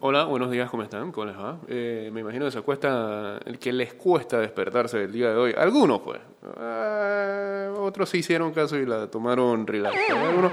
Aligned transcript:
Hola, 0.00 0.24
buenos 0.24 0.50
días, 0.50 0.68
¿cómo 0.68 0.82
están? 0.82 1.12
¿Cómo 1.12 1.26
les 1.26 1.36
va? 1.36 1.60
Eh, 1.68 2.10
me 2.12 2.20
imagino 2.20 2.44
que 2.46 2.50
se 2.50 2.58
acuesta, 2.58 3.38
el 3.44 3.58
que 3.58 3.72
les 3.72 3.94
cuesta 3.94 4.40
despertarse 4.40 5.04
el 5.04 5.12
día 5.12 5.30
de 5.30 5.36
hoy. 5.36 5.54
Algunos, 5.56 6.00
pues. 6.00 6.20
Eh, 6.60 7.72
otros 7.78 8.08
sí 8.08 8.18
hicieron 8.18 8.52
caso 8.52 8.76
y 8.76 8.86
la 8.86 9.08
tomaron 9.08 9.66
relax. 9.66 9.96
Algunos, 10.10 10.50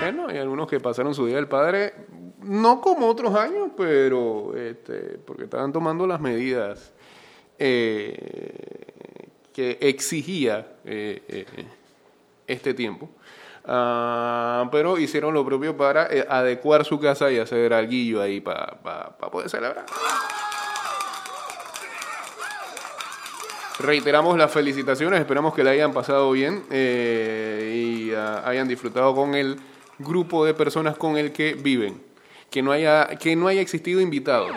que 0.00 0.12
no, 0.12 0.28
hay 0.28 0.38
algunos 0.38 0.68
que 0.68 0.80
pasaron 0.80 1.14
su 1.14 1.26
día 1.26 1.36
del 1.36 1.48
padre, 1.48 1.92
no 2.42 2.80
como 2.80 3.08
otros 3.08 3.34
años, 3.34 3.70
pero 3.76 4.56
este, 4.56 5.18
porque 5.24 5.44
estaban 5.44 5.72
tomando 5.72 6.06
las 6.06 6.20
medidas 6.20 6.92
eh, 7.58 8.88
que 9.52 9.78
exigía 9.80 10.76
eh, 10.84 11.22
eh, 11.28 11.46
este 12.46 12.74
tiempo. 12.74 13.10
Ah, 13.64 14.68
pero 14.72 14.98
hicieron 14.98 15.34
lo 15.34 15.44
propio 15.44 15.76
para 15.76 16.06
eh, 16.10 16.26
adecuar 16.28 16.84
su 16.84 16.98
casa 16.98 17.30
y 17.30 17.38
hacer 17.38 17.72
algo 17.72 18.20
ahí 18.20 18.40
para 18.40 18.78
poder 19.30 19.48
celebrar. 19.48 19.86
Reiteramos 23.78 24.36
las 24.36 24.52
felicitaciones, 24.52 25.20
esperamos 25.20 25.54
que 25.54 25.64
la 25.64 25.70
hayan 25.70 25.92
pasado 25.92 26.30
bien 26.32 26.64
eh, 26.70 27.72
y 27.74 28.14
ah, 28.14 28.42
hayan 28.44 28.68
disfrutado 28.68 29.14
con 29.14 29.34
el 29.34 29.58
grupo 29.98 30.44
de 30.44 30.54
personas 30.54 30.96
con 30.96 31.16
el 31.16 31.32
que 31.32 31.54
viven. 31.54 32.02
Que 32.50 32.62
no 32.62 32.70
haya, 32.70 33.06
que 33.18 33.34
no 33.34 33.48
haya 33.48 33.62
existido 33.62 34.00
invitado. 34.00 34.48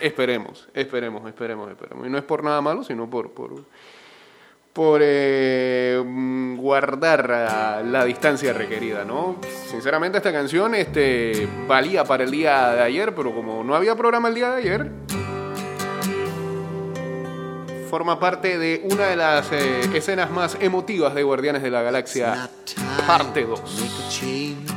Esperemos, 0.00 0.68
esperemos, 0.74 1.26
esperemos, 1.26 1.70
esperemos. 1.70 2.06
Y 2.06 2.10
no 2.10 2.18
es 2.18 2.24
por 2.24 2.44
nada 2.44 2.60
malo, 2.60 2.84
sino 2.84 3.08
por, 3.08 3.32
por, 3.32 3.64
por 4.78 5.00
eh, 5.02 6.00
mm, 6.06 6.56
guardar 6.56 7.82
la 7.84 8.04
distancia 8.04 8.52
requerida, 8.52 9.04
¿no? 9.04 9.38
Sinceramente 9.68 10.18
esta 10.18 10.32
canción 10.32 10.72
este, 10.76 11.48
valía 11.66 12.04
para 12.04 12.22
el 12.22 12.30
día 12.30 12.70
de 12.74 12.82
ayer, 12.82 13.12
pero 13.12 13.34
como 13.34 13.64
no 13.64 13.74
había 13.74 13.96
programa 13.96 14.28
el 14.28 14.36
día 14.36 14.50
de 14.50 14.56
ayer, 14.58 14.92
forma 17.90 18.20
parte 18.20 18.56
de 18.56 18.86
una 18.88 19.08
de 19.08 19.16
las 19.16 19.50
eh, 19.50 19.80
escenas 19.94 20.30
más 20.30 20.56
emotivas 20.60 21.12
de 21.12 21.24
Guardianes 21.24 21.64
de 21.64 21.72
la 21.72 21.82
Galaxia, 21.82 22.48
parte 23.04 23.46
2. 23.46 23.60
Make 23.60 23.90
a 23.90 24.08
change, 24.08 24.70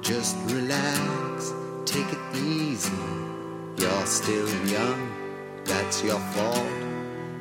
just 0.00 0.36
relax, 0.52 1.52
take 1.84 2.02
it 2.02 2.36
easy. 2.36 2.92
You're 3.78 4.06
still 4.06 4.46
young, 4.70 5.10
that's 5.64 6.04
your 6.04 6.20
fault. 6.36 6.87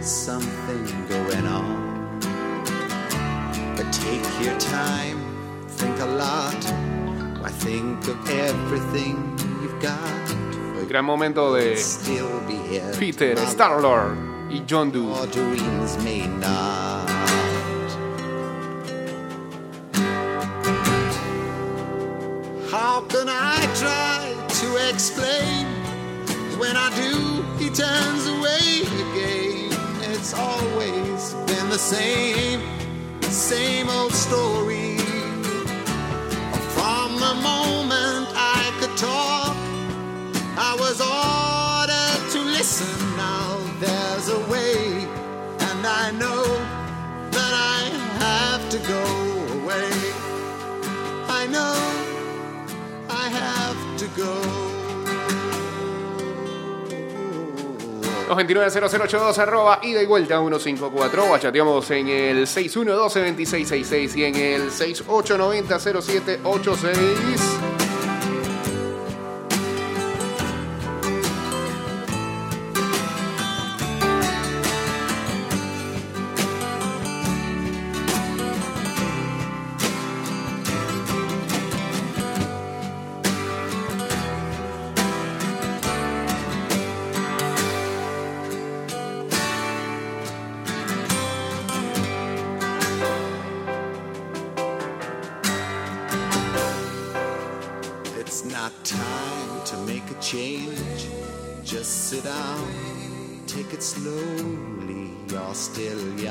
something 0.00 0.84
going 1.08 1.46
on. 1.46 2.20
But 3.76 3.92
take 3.92 4.24
your 4.40 4.58
time, 4.58 5.18
think 5.68 5.98
a 6.00 6.06
lot. 6.06 6.64
Why 7.40 7.50
think 7.50 8.06
of 8.08 8.30
everything 8.30 9.16
you've 9.62 9.80
got? 9.80 10.08
El 10.78 10.86
gran 10.86 11.04
momento 11.04 11.54
de 11.54 11.76
Still 11.76 12.40
be 12.46 12.56
here. 12.68 12.92
Peter, 12.98 13.34
tomorrow. 13.34 13.52
Star-Lord 13.52 14.18
y 14.50 14.62
John 14.66 14.90
Doe. 14.90 15.14
Your 15.14 15.26
dreams 15.26 15.96
may 16.04 16.26
not. 16.26 17.08
How 22.70 23.00
can 23.08 23.28
I 23.28 23.56
try 23.76 24.34
to 24.60 24.88
explain? 24.90 25.66
When 26.58 26.76
I 26.76 26.90
do, 26.96 27.27
229-0082 58.28 59.38
arroba 59.38 59.80
ida 59.82 60.02
y 60.02 60.06
vuelta 60.06 60.38
154 60.38 61.32
o 61.32 61.38
chateamos 61.38 61.90
en 61.90 62.08
el 62.08 62.46
6112-2666 62.46 64.16
y 64.16 64.24
en 64.24 64.36
el 64.36 64.70
6890-0786 64.70 67.57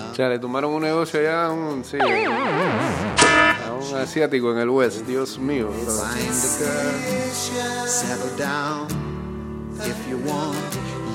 O 0.09 0.15
sea, 0.15 0.29
le 0.29 0.39
tomaron 0.39 0.73
un 0.73 0.81
negocio 0.81 1.19
allá 1.19 1.45
a 1.45 1.51
un, 1.51 1.83
sí, 1.83 1.97
a 1.99 3.73
un 3.73 3.95
asiático 3.95 4.51
en 4.51 4.59
el 4.59 4.69
West, 4.69 5.05
Dios 5.05 5.37
mío. 5.39 5.69
Find 5.71 5.89
a 5.89 6.47
girl, 6.59 7.87
settle 7.87 8.35
down. 8.37 8.87
If 9.79 10.09
you 10.09 10.17
want, 10.25 10.55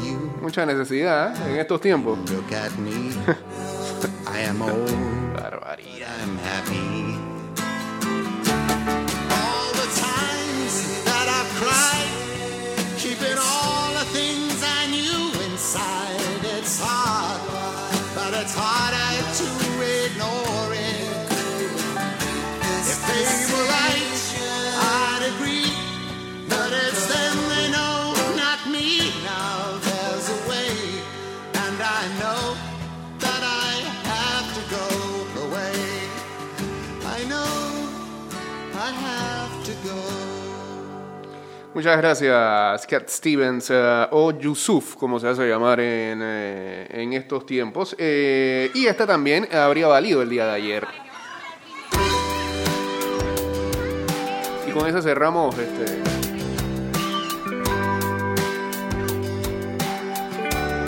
you 0.04 0.30
Mucha 0.40 0.64
necesidad 0.64 1.34
¿eh? 1.48 1.54
en 1.54 1.60
estos 1.60 1.80
tiempos. 1.80 2.18
look 2.30 2.52
at 2.52 2.72
me. 2.78 3.10
I 4.26 4.40
am 4.48 4.62
old, 4.62 4.90
Barbaridad. 5.34 7.11
Muchas 41.74 41.96
gracias, 41.96 42.86
Cat 42.86 43.08
Stevens 43.08 43.70
eh, 43.70 44.06
o 44.10 44.30
Yusuf, 44.30 44.94
como 44.94 45.18
se 45.18 45.28
hace 45.28 45.48
llamar 45.48 45.80
en, 45.80 46.20
eh, 46.22 46.86
en 46.90 47.14
estos 47.14 47.46
tiempos. 47.46 47.96
Eh, 47.98 48.70
y 48.74 48.86
esta 48.86 49.06
también 49.06 49.48
habría 49.50 49.86
valido 49.86 50.20
el 50.20 50.28
día 50.28 50.44
de 50.44 50.52
ayer. 50.52 50.86
Y 54.68 54.70
con 54.70 54.86
esa 54.86 55.00
cerramos 55.00 55.56
este. 55.58 56.02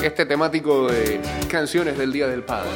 Este 0.04 0.26
temático 0.26 0.86
de 0.88 1.18
canciones 1.48 1.96
del 1.96 2.12
Día 2.12 2.26
del 2.26 2.42
Padre. 2.42 2.68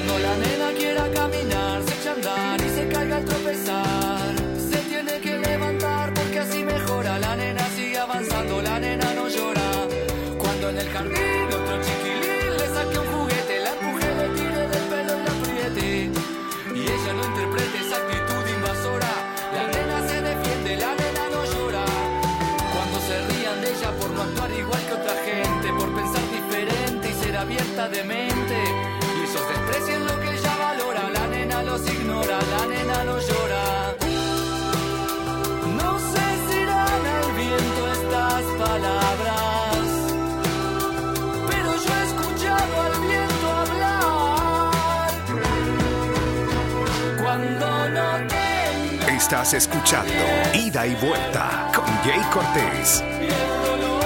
Estás 49.31 49.53
escuchando 49.53 50.25
Ida 50.55 50.87
y 50.87 50.95
Vuelta 50.95 51.71
con 51.75 51.85
Jay 51.99 52.19
Cortés. 52.33 53.05
no 53.29 53.99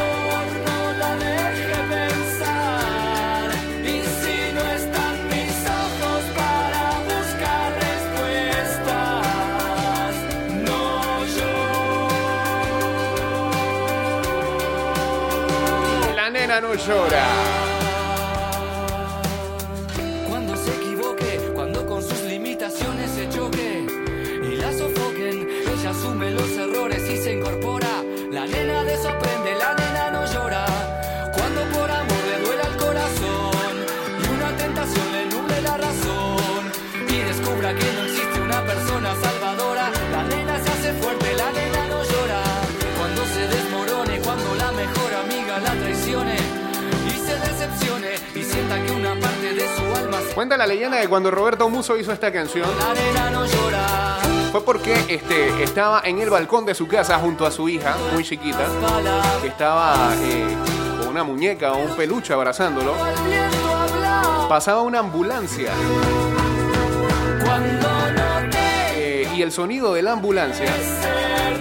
la 0.99 1.15
deje 1.15 1.77
pensar. 1.89 2.43
Y 3.85 4.03
Cuenta 50.35 50.57
la 50.57 50.67
leyenda 50.67 50.99
de 50.99 51.09
cuando 51.09 51.31
Roberto 51.31 51.69
Muso 51.69 51.97
hizo 51.99 52.11
esta 52.11 52.33
canción 52.33 52.69
fue 54.51 54.65
porque 54.65 54.95
este, 55.09 55.63
estaba 55.63 56.03
en 56.05 56.21
el 56.21 56.29
balcón 56.29 56.67
de 56.67 56.75
su 56.75 56.87
casa 56.87 57.19
junto 57.19 57.47
a 57.47 57.51
su 57.51 57.71
hija, 57.71 57.97
muy 58.13 58.23
chiquita, 58.23 58.67
que 59.41 59.49
estaba 59.49 60.15
eh, 60.21 60.57
con 60.99 61.09
una 61.09 61.25
muñeca 61.25 61.73
o 61.73 61.79
un 61.79 61.97
peluche 61.97 62.35
abrazándolo. 62.35 62.95
Pasaba 64.49 64.83
una 64.83 64.99
ambulancia 64.99 65.73
eh, 68.95 69.27
y 69.35 69.41
el 69.41 69.53
sonido 69.53 69.95
de 69.95 70.03
la 70.03 70.13
ambulancia 70.13 70.71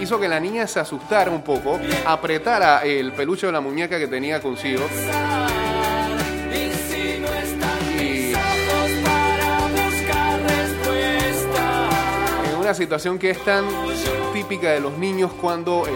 hizo 0.02 0.20
que 0.20 0.28
la 0.28 0.40
niña 0.42 0.68
se 0.68 0.82
asustara 0.82 1.32
un 1.32 1.44
poco, 1.44 1.80
apretara 2.06 2.84
el 2.84 3.14
peluche 3.14 3.48
de 3.48 3.54
la 3.54 3.62
muñeca 3.62 4.00
que 4.00 4.08
tenía 4.08 4.42
consigo 4.42 4.82
una 12.72 12.78
situación 12.78 13.20
que 13.20 13.32
es 13.32 13.44
tan 13.44 13.66
típica 14.32 14.70
de 14.72 14.80
los 14.80 14.98
niños 14.98 15.34
cuando 15.42 15.84
eh, 15.86 15.92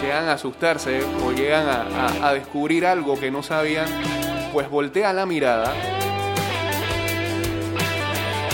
llegan 0.00 0.26
a 0.26 0.32
asustarse 0.32 1.02
o 1.22 1.32
llegan 1.32 1.68
a, 1.68 2.28
a- 2.28 2.32
descubrir 2.32 2.86
algo 2.86 3.20
que 3.20 3.30
no 3.30 3.42
sabían, 3.42 3.84
pues 4.54 4.70
voltea 4.70 5.12
la 5.12 5.26
mirada 5.26 5.70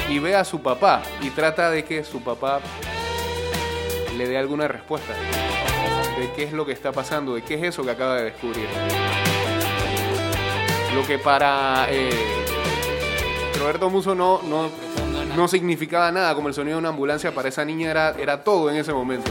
y 0.08 0.18
ve 0.18 0.34
a 0.34 0.44
su 0.44 0.60
papá 0.60 1.00
y 1.22 1.30
trata 1.30 1.70
de 1.70 1.84
que 1.84 2.02
su 2.02 2.20
papá 2.20 2.58
le 4.16 4.26
dé 4.26 4.36
alguna 4.36 4.66
respuesta 4.66 5.12
de 6.18 6.32
qué 6.34 6.42
es 6.42 6.52
lo 6.52 6.66
que 6.66 6.72
está 6.72 6.90
pasando, 6.90 7.36
de 7.36 7.42
qué 7.42 7.54
es 7.54 7.62
eso 7.62 7.84
que 7.84 7.92
acaba 7.92 8.16
de 8.16 8.24
descubrir. 8.24 8.66
Lo 10.92 11.06
que 11.06 11.18
para 11.18 11.86
eh, 11.90 12.43
Roberto 13.64 13.88
Muso 13.88 14.14
no, 14.14 14.42
no, 14.42 14.68
no 15.34 15.48
significaba 15.48 16.12
nada 16.12 16.34
como 16.34 16.48
el 16.48 16.54
sonido 16.54 16.76
de 16.76 16.80
una 16.80 16.90
ambulancia, 16.90 17.34
para 17.34 17.48
esa 17.48 17.64
niña 17.64 17.90
era, 17.90 18.10
era 18.10 18.44
todo 18.44 18.68
en 18.68 18.76
ese 18.76 18.92
momento. 18.92 19.30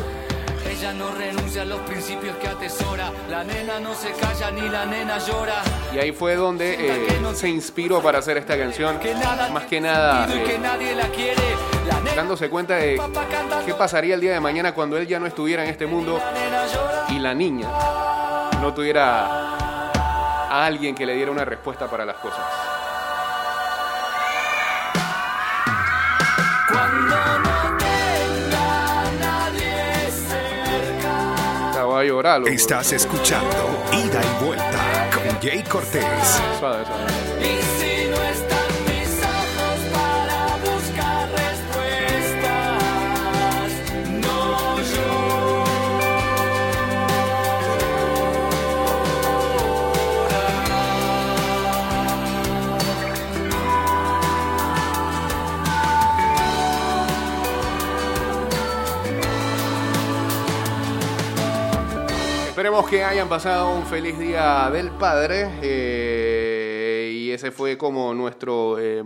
Ella 0.67 0.91
no 0.91 1.11
renuncia 1.11 1.61
a 1.61 1.65
los 1.65 1.79
principios 1.81 2.35
que 2.37 2.47
atesora. 2.47 3.11
La 3.29 3.43
nena 3.43 3.79
no 3.79 3.93
se 3.93 4.11
calla 4.13 4.49
ni 4.49 4.67
la 4.67 4.87
nena 4.87 5.19
llora. 5.19 5.61
Y 5.93 5.99
ahí 5.99 6.11
fue 6.13 6.35
donde 6.35 6.73
eh, 6.79 7.35
se 7.35 7.47
inspiró 7.47 8.01
para 8.01 8.17
hacer 8.17 8.37
esta 8.37 8.57
canción, 8.57 8.97
Que 8.97 9.13
nada 9.13 9.51
más 9.51 9.65
que 9.65 9.79
nada 9.79 10.27
eh, 10.27 10.59
dándose 12.15 12.49
cuenta 12.49 12.77
de 12.77 12.99
qué 13.67 13.75
pasaría 13.75 14.15
el 14.15 14.21
día 14.21 14.33
de 14.33 14.39
mañana 14.39 14.73
cuando 14.73 14.97
él 14.97 15.05
ya 15.05 15.19
no 15.19 15.27
estuviera 15.27 15.63
en 15.63 15.69
este 15.69 15.85
mundo 15.85 16.19
y 17.09 17.19
la 17.19 17.35
niña 17.35 17.69
no 18.59 18.73
tuviera 18.73 19.27
a 20.49 20.65
alguien 20.65 20.95
que 20.95 21.05
le 21.05 21.13
diera 21.13 21.29
una 21.29 21.45
respuesta 21.45 21.87
para 21.87 22.03
las 22.03 22.15
cosas. 22.15 22.72
Estás 32.45 32.93
escuchando 32.93 33.83
Ida 33.91 34.21
y 34.23 34.45
Vuelta 34.45 35.09
con 35.13 35.39
Jay 35.41 35.63
Cortés. 35.63 36.03
Suave, 36.59 36.85
suave. 36.85 37.32
Que 62.93 63.03
hayan 63.03 63.27
pasado 63.27 63.75
un 63.75 63.85
feliz 63.87 64.19
día 64.19 64.69
del 64.71 64.91
padre. 64.91 65.49
eh, 65.63 67.11
y 67.11 67.31
ese 67.31 67.49
fue 67.49 67.75
como 67.75 68.13
nuestro 68.13 68.77
eh, 68.77 69.03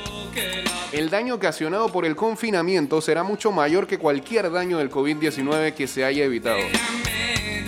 el 0.91 1.09
daño 1.09 1.35
ocasionado 1.35 1.87
por 1.89 2.05
el 2.05 2.17
confinamiento 2.17 2.99
será 2.99 3.23
mucho 3.23 3.53
mayor 3.53 3.87
que 3.87 3.97
cualquier 3.97 4.51
daño 4.51 4.77
del 4.77 4.91
COVID-19 4.91 5.73
que 5.73 5.87
se 5.87 6.03
haya 6.03 6.25
evitado. 6.25 6.59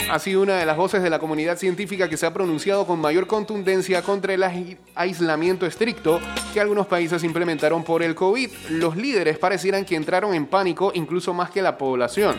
Ha 0.09 0.19
sido 0.19 0.43
una 0.43 0.57
de 0.57 0.65
las 0.65 0.77
voces 0.77 1.01
de 1.01 1.09
la 1.09 1.17
comunidad 1.19 1.57
científica 1.57 2.07
que 2.07 2.15
se 2.15 2.25
ha 2.27 2.33
pronunciado 2.33 2.85
con 2.85 3.01
mayor 3.01 3.25
contundencia 3.25 4.03
contra 4.03 4.33
el 4.33 4.43
ai- 4.43 4.77
aislamiento 4.93 5.65
estricto 5.65 6.19
que 6.53 6.62
algunos 6.62 6.85
países 6.85 7.24
implementaron 7.24 7.83
por 7.83 8.03
el 8.03 8.13
COVID. 8.13 8.50
Los 8.69 8.95
líderes 8.95 9.39
parecieran 9.39 9.83
que 9.83 9.95
entraron 9.95 10.35
en 10.35 10.45
pánico 10.45 10.91
incluso 10.93 11.33
más 11.33 11.50
que 11.50 11.62
la 11.62 11.77
población. 11.77 12.35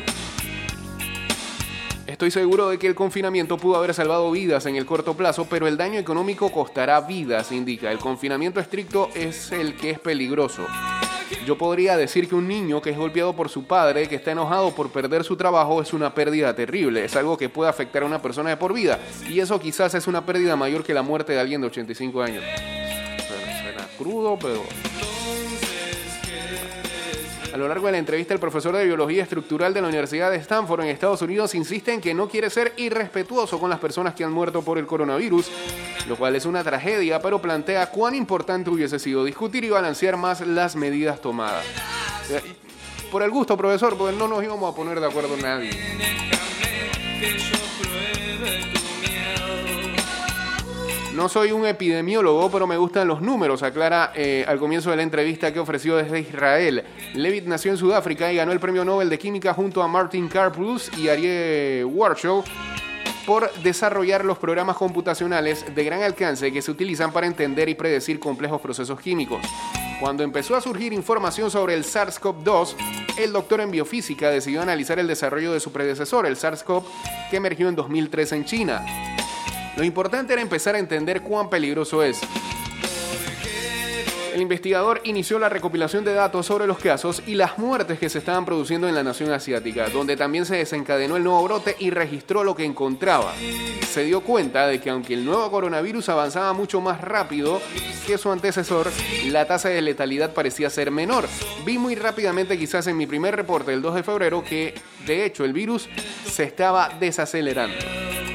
Estoy 2.07 2.31
seguro 2.31 2.69
de 2.69 2.79
que 2.79 2.87
el 2.87 2.95
confinamiento 2.95 3.57
pudo 3.59 3.77
haber 3.77 3.93
salvado 3.93 4.31
vidas 4.31 4.65
en 4.67 4.77
el 4.77 4.87
corto 4.87 5.15
plazo, 5.15 5.47
pero 5.51 5.67
el 5.67 5.77
daño 5.77 5.99
económico 5.99 6.53
costará 6.53 7.01
vidas, 7.01 7.51
indica. 7.51 7.91
El 7.91 7.99
confinamiento 7.99 8.61
estricto 8.61 9.11
es 9.15 9.51
el 9.51 9.75
que 9.77 9.91
es 9.91 9.99
peligroso. 9.99 10.65
Yo 11.45 11.59
podría 11.59 11.97
decir 11.97 12.29
que 12.29 12.35
un 12.35 12.49
niño 12.49 12.81
que 12.81 12.91
es 12.91 12.97
golpeado 12.97 13.35
por 13.35 13.49
su 13.49 13.65
padre, 13.65 14.09
que 14.09 14.17
está 14.17 14.33
enojado 14.33 14.75
por 14.75 14.91
perder 14.91 15.25
su 15.25 15.37
trabajo, 15.37 15.83
es 15.83 15.93
una 15.93 16.15
pérdida 16.15 16.55
terrible. 16.55 17.05
Es 17.05 17.17
algo 17.17 17.37
que 17.37 17.49
puede 17.49 17.71
afectar 17.71 18.03
a 18.03 18.07
una 18.07 18.23
persona 18.23 18.51
de 18.51 18.57
por 18.57 18.73
vida. 18.73 18.99
Y 19.29 19.41
eso 19.41 19.59
quizás 19.61 19.95
es 19.95 20.07
una 20.07 20.25
pérdida 20.25 20.57
mayor 20.57 20.85
que 20.85 20.95
la 20.95 21.03
muerte 21.03 21.33
de 21.33 21.41
alguien 21.41 21.61
de 21.61 21.69
85 21.69 22.23
años. 22.23 22.45
Suena, 23.27 23.63
suena 23.63 23.89
crudo, 23.99 24.39
pero... 24.41 24.63
A 27.57 27.59
lo 27.59 27.69
largo 27.69 27.87
de 27.87 27.93
la 27.93 27.99
entrevista, 27.99 28.35
el 28.35 28.39
profesor 28.39 28.77
de 28.77 28.85
Biología 28.85 29.23
Estructural 29.23 29.73
de 29.73 29.81
la 29.81 29.89
Universidad 29.89 30.31
de 30.31 30.37
Stanford 30.37 30.83
en 30.83 30.89
Estados 30.89 31.23
Unidos 31.23 31.55
insiste 31.55 31.91
en 31.91 32.03
que 32.03 32.13
no 32.13 32.29
quiere 32.29 32.51
ser 32.51 32.75
irrespetuoso 32.77 33.59
con 33.59 33.71
las 33.71 33.79
personas 33.79 34.15
que 34.15 34.25
han 34.25 34.31
muerto 34.31 34.61
por 34.61 34.77
el 34.77 34.85
coronavirus, 34.85 35.51
lo 36.07 36.17
cual 36.17 36.37
es 36.37 36.45
una 36.45 36.63
tragedia, 36.63 37.19
pero 37.23 37.41
plantea 37.41 37.87
cuán 37.87 38.15
importante 38.15 38.69
hubiese 38.69 38.99
sido 38.99 39.25
discutir 39.25 39.65
y 39.65 39.71
balancear 39.71 40.19
más 40.19 40.47
las 40.47 40.77
medidas 40.77 41.23
tomadas. 41.23 41.65
Por 43.11 43.23
el 43.23 43.31
gusto, 43.31 43.57
profesor, 43.57 43.97
porque 43.97 44.15
no 44.15 44.29
nos 44.29 44.45
íbamos 44.45 44.71
a 44.71 44.77
poner 44.77 45.01
de 45.01 45.07
acuerdo 45.07 45.35
nadie. 45.39 45.71
No 51.17 51.31
soy 51.31 51.51
un 51.51 51.65
epidemiólogo, 51.65 52.51
pero 52.51 52.67
me 52.67 52.77
gustan 52.77 53.09
los 53.09 53.23
números, 53.23 53.63
aclara 53.63 54.13
eh, 54.15 54.45
al 54.47 54.59
comienzo 54.59 54.91
de 54.91 54.97
la 54.97 55.03
entrevista 55.03 55.51
que 55.51 55.59
ofreció 55.59 55.97
desde 55.97 56.21
Israel. 56.21 56.85
Levitt 57.15 57.47
nació 57.47 57.71
en 57.71 57.79
Sudáfrica 57.79 58.31
y 58.31 58.37
ganó 58.37 58.53
el 58.53 58.61
premio 58.61 58.85
Nobel 58.85 59.09
de 59.09 59.19
Química 59.19 59.55
junto 59.55 59.83
a 59.83 59.89
Martin 59.89 60.29
Karplus 60.29 60.91
y 60.99 61.09
Arie 61.09 61.83
Warshaw 61.87 62.45
por 63.25 63.51
desarrollar 63.63 64.27
los 64.27 64.37
programas 64.37 64.77
computacionales 64.77 65.65
de 65.75 65.85
gran 65.85 66.03
alcance 66.03 66.53
que 66.53 66.61
se 66.61 66.71
utilizan 66.71 67.11
para 67.13 67.27
entender 67.27 67.71
y 67.71 67.75
predecir 67.75 68.21
complejos 68.21 68.61
procesos 68.61 69.01
químicos. 69.01 69.41
Cuando 69.99 70.23
empezó 70.23 70.55
a 70.55 70.61
surgir 70.61 70.93
información 70.93 71.51
sobre 71.51 71.73
el 71.73 71.85
SARS-CoV-2, 71.85 72.75
el 73.19 73.33
doctor 73.33 73.63
en 73.63 73.71
biofísica 73.71 74.29
decidió 74.29 74.61
analizar 74.61 74.99
el 74.99 75.07
desarrollo 75.07 75.55
de 75.55 75.61
su 75.61 75.73
predecesor, 75.73 76.27
el 76.27 76.37
SARS-CoV, 76.37 76.85
que 77.31 77.39
emergió 77.39 77.71
en 77.71 77.75
2003 77.75 78.33
en 78.33 78.45
China. 78.45 79.16
Lo 79.77 79.85
importante 79.85 80.33
era 80.33 80.41
empezar 80.41 80.75
a 80.75 80.79
entender 80.79 81.23
cuán 81.23 81.51
peligroso 81.51 82.03
es. 82.03 82.21
El 84.37 84.43
investigador 84.43 85.01
inició 85.05 85.39
la 85.39 85.49
recopilación 85.49 86.05
de 86.05 86.13
datos 86.13 86.45
sobre 86.45 86.67
los 86.67 86.79
casos 86.79 87.23
y 87.27 87.37
las 87.37 87.59
muertes 87.59 87.99
que 87.99 88.11
se 88.11 88.19
estaban 88.19 88.45
produciendo 88.45 88.87
en 88.87 88.95
la 88.95 89.03
nación 89.03 89.33
asiática, 89.33 89.89
donde 89.89 90.15
también 90.15 90.45
se 90.45 90.57
desencadenó 90.57 91.17
el 91.17 91.25
nuevo 91.25 91.43
brote 91.45 91.75
y 91.79 91.89
registró 91.89 92.45
lo 92.45 92.55
que 92.55 92.67
encontraba. 92.67 93.33
Se 93.91 94.05
dio 94.05 94.21
cuenta 94.21 94.67
de 94.67 94.79
que 94.79 94.91
aunque 94.91 95.15
el 95.15 95.25
nuevo 95.25 95.51
coronavirus 95.51 96.11
avanzaba 96.11 96.53
mucho 96.53 96.83
más 96.83 97.01
rápido 97.01 97.63
que 98.07 98.19
su 98.19 98.31
antecesor, 98.31 98.91
la 99.29 99.47
tasa 99.47 99.71
de 99.71 99.81
letalidad 99.81 100.35
parecía 100.35 100.69
ser 100.69 100.91
menor. 100.91 101.27
Vi 101.65 101.79
muy 101.79 101.95
rápidamente, 101.95 102.59
quizás 102.59 102.87
en 102.89 102.99
mi 102.99 103.07
primer 103.07 103.35
reporte 103.37 103.71
del 103.71 103.81
2 103.81 103.95
de 103.95 104.03
febrero, 104.03 104.45
que 104.45 104.75
de 105.07 105.25
hecho 105.25 105.47
el 105.47 105.55
virus 105.55 105.89
se 106.31 106.45
estaba 106.45 106.91
desacelerando. 107.01 108.26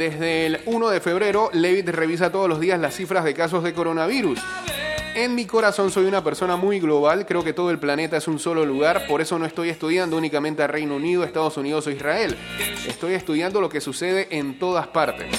Desde 0.00 0.46
el 0.46 0.60
1 0.64 0.88
de 0.88 0.98
febrero, 0.98 1.50
Levitt 1.52 1.90
revisa 1.90 2.32
todos 2.32 2.48
los 2.48 2.58
días 2.58 2.80
las 2.80 2.94
cifras 2.96 3.22
de 3.22 3.34
casos 3.34 3.62
de 3.62 3.74
coronavirus. 3.74 4.40
En 5.14 5.34
mi 5.34 5.44
corazón 5.44 5.90
soy 5.90 6.06
una 6.06 6.24
persona 6.24 6.56
muy 6.56 6.80
global, 6.80 7.26
creo 7.26 7.44
que 7.44 7.52
todo 7.52 7.70
el 7.70 7.78
planeta 7.78 8.16
es 8.16 8.26
un 8.26 8.38
solo 8.38 8.64
lugar, 8.64 9.06
por 9.06 9.20
eso 9.20 9.38
no 9.38 9.44
estoy 9.44 9.68
estudiando 9.68 10.16
únicamente 10.16 10.62
a 10.62 10.68
Reino 10.68 10.96
Unido, 10.96 11.22
Estados 11.22 11.58
Unidos 11.58 11.86
o 11.86 11.90
Israel. 11.90 12.34
Estoy 12.88 13.12
estudiando 13.12 13.60
lo 13.60 13.68
que 13.68 13.82
sucede 13.82 14.26
en 14.30 14.58
todas 14.58 14.86
partes. 14.86 15.38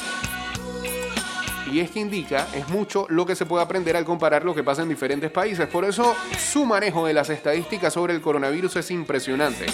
Y 1.72 1.80
es 1.80 1.90
que 1.90 2.02
indica, 2.02 2.48
es 2.54 2.68
mucho 2.68 3.06
lo 3.10 3.26
que 3.26 3.34
se 3.34 3.46
puede 3.46 3.64
aprender 3.64 3.96
al 3.96 4.04
comparar 4.04 4.44
lo 4.44 4.54
que 4.54 4.62
pasa 4.62 4.82
en 4.82 4.90
diferentes 4.90 5.32
países. 5.32 5.68
Por 5.68 5.86
eso 5.86 6.16
su 6.38 6.66
manejo 6.66 7.06
de 7.06 7.14
las 7.14 7.30
estadísticas 7.30 7.94
sobre 7.94 8.14
el 8.14 8.20
coronavirus 8.20 8.76
es 8.76 8.92
impresionante. 8.92 9.68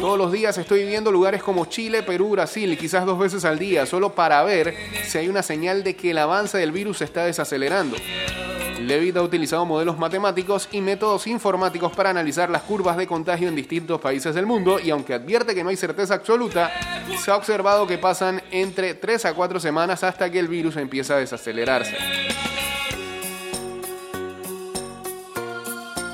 Todos 0.00 0.16
los 0.16 0.30
días 0.30 0.56
estoy 0.58 0.86
viendo 0.86 1.10
lugares 1.10 1.42
como 1.42 1.64
Chile, 1.64 2.04
Perú, 2.04 2.30
Brasil, 2.30 2.78
quizás 2.78 3.04
dos 3.04 3.18
veces 3.18 3.44
al 3.44 3.58
día, 3.58 3.84
solo 3.84 4.14
para 4.14 4.44
ver 4.44 4.76
si 5.04 5.18
hay 5.18 5.28
una 5.28 5.42
señal 5.42 5.82
de 5.82 5.96
que 5.96 6.12
el 6.12 6.18
avance 6.18 6.56
del 6.56 6.70
virus 6.70 6.98
se 6.98 7.04
está 7.04 7.24
desacelerando. 7.24 7.96
Levitt 8.80 9.16
ha 9.16 9.22
utilizado 9.22 9.64
modelos 9.64 9.98
matemáticos 9.98 10.68
y 10.70 10.80
métodos 10.80 11.26
informáticos 11.26 11.92
para 11.92 12.10
analizar 12.10 12.48
las 12.48 12.62
curvas 12.62 12.96
de 12.96 13.06
contagio 13.06 13.48
en 13.48 13.56
distintos 13.56 14.00
países 14.00 14.34
del 14.34 14.46
mundo 14.46 14.78
y 14.78 14.90
aunque 14.90 15.14
advierte 15.14 15.54
que 15.54 15.64
no 15.64 15.70
hay 15.70 15.76
certeza 15.76 16.14
absoluta, 16.14 16.70
se 17.18 17.30
ha 17.30 17.36
observado 17.36 17.86
que 17.86 17.98
pasan 17.98 18.42
entre 18.50 18.94
3 18.94 19.26
a 19.26 19.34
4 19.34 19.60
semanas 19.60 20.04
hasta 20.04 20.30
que 20.30 20.38
el 20.38 20.48
virus 20.48 20.76
empieza 20.76 21.14
a 21.14 21.18
desacelerarse. 21.18 21.96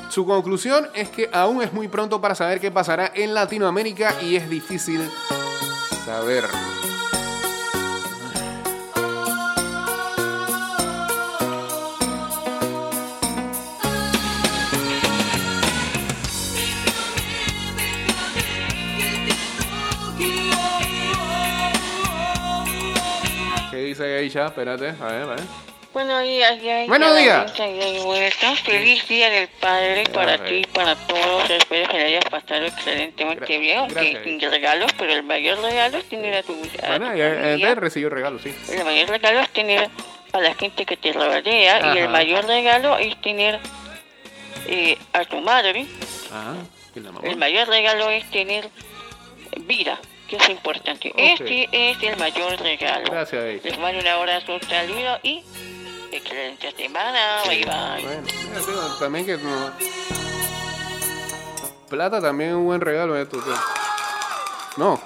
Su 0.08 0.24
conclusión 0.24 0.88
es 0.94 1.08
que 1.08 1.28
aún 1.32 1.60
es 1.60 1.72
muy 1.72 1.88
pronto 1.88 2.20
para 2.20 2.34
saber 2.34 2.60
qué 2.60 2.70
pasará 2.70 3.10
en 3.14 3.34
Latinoamérica 3.34 4.14
y 4.22 4.36
es 4.36 4.48
difícil 4.48 5.00
saber. 6.04 6.44
Dice 23.94 24.18
Geisha? 24.18 24.46
Espérate, 24.46 24.88
a 24.88 25.06
ver, 25.06 25.22
a 25.22 25.26
ver. 25.26 25.40
Buenos 25.92 26.24
días. 26.24 26.88
Buenos 26.88 27.16
días. 27.16 27.52
Feliz 28.64 29.06
día 29.06 29.30
del 29.30 29.46
padre 29.46 30.02
para 30.12 30.36
ti 30.38 30.54
y 30.56 30.66
para 30.66 30.96
todos. 30.96 31.48
Espero 31.48 31.88
que 31.88 31.98
le 31.98 32.04
hayas 32.06 32.24
pasado 32.24 32.64
excelentemente 32.64 33.58
bien. 33.58 33.78
Aunque 33.78 34.48
regalos, 34.50 34.90
pero 34.98 35.12
el 35.12 35.22
mayor 35.22 35.60
regalo 35.62 35.98
es 35.98 36.08
tener 36.08 36.34
a 36.34 36.42
tu, 36.42 36.52
a 36.82 36.88
Bueno, 36.88 37.12
él 37.12 37.76
recibió 37.76 38.10
regalo, 38.10 38.40
sí. 38.40 38.52
El 38.72 38.84
mayor 38.84 39.08
regalo 39.08 39.40
es 39.40 39.50
tener 39.50 39.88
a 40.32 40.40
la 40.40 40.54
gente 40.54 40.84
que 40.84 40.96
te 40.96 41.12
rodea. 41.12 41.94
Y 41.94 41.98
el 41.98 42.04
Ajá. 42.04 42.08
mayor 42.08 42.44
regalo 42.46 42.98
es 42.98 43.20
tener 43.20 43.60
eh, 44.66 44.98
a 45.12 45.24
tu 45.24 45.40
madre. 45.42 45.86
Ah, 46.32 46.54
¿qué 46.92 47.00
la 47.00 47.12
mamá? 47.12 47.28
El 47.28 47.36
mayor 47.36 47.68
regalo 47.68 48.10
es 48.10 48.28
tener 48.32 48.68
vida, 49.60 50.00
que 50.36 50.44
es 50.44 50.50
importante. 50.50 51.12
Este 51.16 51.68
es 51.72 52.02
el 52.02 52.16
mayor 52.18 52.58
regalo. 52.60 53.10
Gracias, 53.10 53.42
Geisha. 53.42 53.68
Les 53.68 53.78
mando 53.78 54.00
un 54.00 54.06
abrazo, 54.06 54.54
un 54.54 54.62
saludo 54.62 55.18
y 55.22 55.44
excelente 56.12 56.72
semana. 56.72 57.42
Bye 57.46 57.64
bye. 57.64 58.04
Bueno, 58.04 58.22
mira, 58.66 58.98
también 58.98 59.26
que 59.26 59.36
no... 59.36 59.72
Plata 61.88 62.20
también 62.20 62.50
es 62.50 62.56
un 62.56 62.64
buen 62.64 62.80
regalo 62.80 63.16
esto, 63.16 63.40
tío. 63.40 63.54
No, 64.76 65.00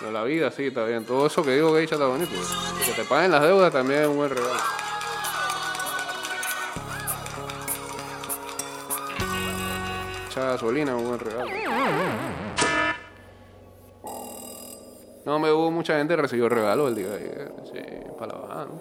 pero 0.00 0.10
la 0.10 0.24
vida 0.24 0.50
sí, 0.50 0.66
está 0.66 0.84
bien. 0.84 1.04
Todo 1.04 1.26
eso 1.26 1.44
que 1.44 1.52
digo 1.52 1.74
Geisha 1.74 1.94
está 1.94 2.06
bonito. 2.06 2.32
Que 2.84 2.92
te 2.92 3.04
paguen 3.04 3.30
las 3.30 3.42
deudas 3.42 3.72
también 3.72 4.02
es 4.02 4.06
un 4.08 4.16
buen 4.16 4.30
regalo. 4.30 4.60
Echar 10.28 10.44
gasolina 10.44 10.92
es 10.92 10.98
un 10.98 11.06
buen 11.06 11.20
regalo. 11.20 12.41
No, 15.24 15.38
me 15.38 15.52
hubo 15.52 15.70
mucha 15.70 15.98
gente 15.98 16.16
recibió 16.16 16.48
regalo 16.48 16.88
el 16.88 16.94
día 16.94 17.08
de 17.08 17.16
ayer. 17.16 17.52
Sí, 17.72 17.80
para 18.18 18.32
la 18.38 18.64
¿no? 18.66 18.80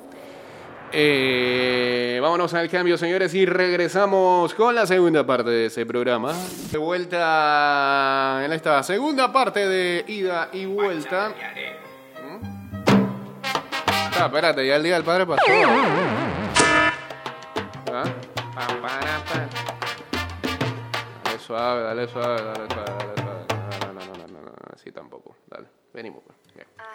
Eh, 0.94 2.20
vámonos 2.22 2.54
al 2.54 2.70
cambio, 2.70 2.98
señores, 2.98 3.34
y 3.34 3.46
regresamos 3.46 4.54
con 4.54 4.76
la 4.76 4.86
segunda 4.86 5.26
parte 5.26 5.50
de 5.50 5.66
ese 5.68 5.86
programa. 5.86 6.34
De 6.70 6.78
vuelta 6.78 8.42
en 8.44 8.52
esta 8.52 8.84
segunda 8.84 9.32
parte 9.32 9.68
de 9.68 10.04
ida 10.08 10.50
y 10.52 10.66
vuelta. 10.66 11.32
Ah, 14.20 14.26
espérate, 14.26 14.68
ya 14.68 14.76
el 14.76 14.84
día 14.84 14.96
del 14.96 15.04
padre 15.04 15.26
pasó. 15.26 15.42
¿Ah? 17.94 18.04
Dale 21.24 21.40
suave, 21.40 21.84
dale 21.84 22.08
suave, 22.08 22.42
dale 22.42 22.68
suave, 22.68 22.92
dale 22.98 23.22
suave. 23.22 23.46
No, 23.80 23.94
no, 23.94 24.00
no, 24.06 24.14
no, 24.14 24.28
no, 24.28 24.42
no, 24.42 24.54
así 24.76 24.92
tampoco. 24.92 25.38
Dale, 25.48 25.68
venimos. 25.94 26.24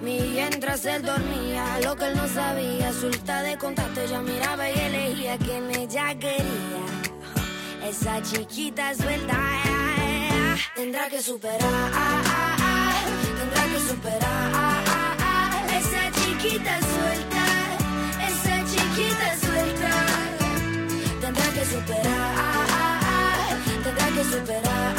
Mientras 0.00 0.84
él 0.84 1.02
dormía, 1.02 1.80
lo 1.82 1.96
que 1.96 2.06
él 2.06 2.16
no 2.16 2.28
sabía, 2.28 2.92
suelta 2.92 3.42
de 3.42 3.58
contacto, 3.58 4.00
ella 4.00 4.20
miraba 4.20 4.70
y 4.70 4.78
elegía 4.78 5.36
quien 5.38 5.70
ella 5.74 6.14
quería. 6.18 6.84
Esa 7.84 8.22
chiquita 8.22 8.94
suelta 8.94 9.36
tendrá 10.74 11.08
que 11.08 11.20
superar, 11.20 11.58
tendrá 13.38 13.64
que 13.64 13.80
superar. 13.88 14.84
Esa 15.78 16.10
chiquita 16.20 16.78
suelta, 16.80 17.44
esa 18.28 18.64
chiquita 18.70 19.36
suelta, 19.40 19.90
tendrá 21.20 21.46
que 21.52 21.64
superar, 21.64 22.34
tendrá 23.84 24.06
que 24.14 24.24
superar. 24.24 24.94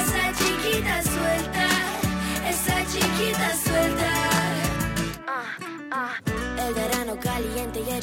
Esa 0.00 0.32
chiquita 0.38 1.02
suelta, 1.02 1.66
esa 2.48 2.76
chiquita 2.92 3.48
suelta. 3.50 3.67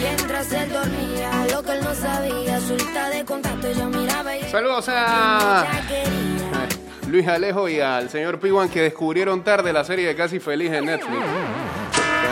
Mientras 0.00 0.52
él 0.52 0.72
dormía, 0.72 1.46
lo 1.52 1.62
que 1.62 1.72
él 1.72 1.84
no 1.84 1.94
sabía, 1.94 2.60
suelta 2.60 3.10
de 3.10 3.24
contacto, 3.24 3.72
yo 3.72 3.86
miraba 3.86 4.36
y 4.36 4.42
Saludos 4.50 4.88
a. 4.88 5.66
Luis 7.08 7.28
Alejo 7.28 7.68
y 7.68 7.80
al 7.80 8.10
señor 8.10 8.40
Piwan 8.40 8.68
que 8.68 8.82
descubrieron 8.82 9.44
tarde 9.44 9.72
la 9.72 9.84
serie 9.84 10.08
de 10.08 10.16
Casi 10.16 10.40
Feliz 10.40 10.72
en 10.72 10.86
Netflix. 10.86 11.22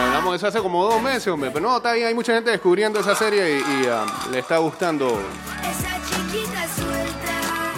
Hablamos 0.07 0.33
de 0.33 0.37
eso 0.39 0.47
hace 0.47 0.59
como 0.61 0.85
dos 0.85 1.01
meses, 1.01 1.29
hombre. 1.29 1.51
Pero 1.53 1.69
no, 1.69 1.77
está 1.77 1.93
bien, 1.93 2.09
hay 2.09 2.15
mucha 2.15 2.35
gente 2.35 2.51
descubriendo 2.51 2.99
esa 2.99 3.15
serie 3.15 3.59
y, 3.59 3.61
y, 3.61 3.87
ah, 3.87 4.05
le 4.31 4.39
está 4.39 4.59
gustando 4.59 5.21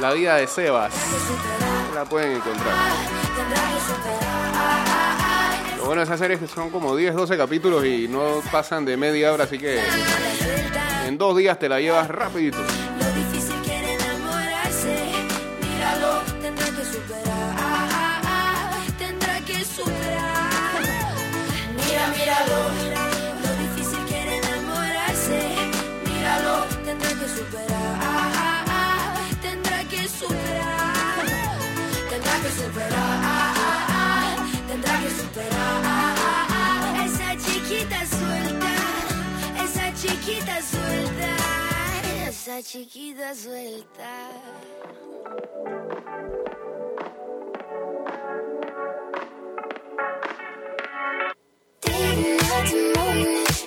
la 0.00 0.12
vida 0.12 0.37
de 0.37 0.46
Sebas. 0.46 0.92
La 1.94 2.05
pueden 2.05 2.33
encontrar. 2.33 2.74
Lo 5.85 5.88
bueno 5.88 6.01
de 6.01 6.07
esa 6.07 6.16
serie 6.16 6.37
es 6.37 6.40
que 6.40 6.49
son 6.49 6.70
como 6.70 6.97
10, 6.97 7.14
12 7.14 7.37
capítulos 7.37 7.85
y 7.85 8.09
no 8.09 8.40
pasan 8.51 8.87
de 8.87 8.97
media 8.97 9.31
hora, 9.35 9.44
así 9.44 9.59
que 9.59 9.79
en 11.07 11.18
dos 11.18 11.37
días 11.37 11.59
te 11.59 11.68
la 11.68 11.79
llevas 11.79 12.09
rapidito. 12.09 12.57
Suelta, 40.64 41.33
esa 42.27 42.62
chiquita 42.62 43.35
suelta. 43.35 44.14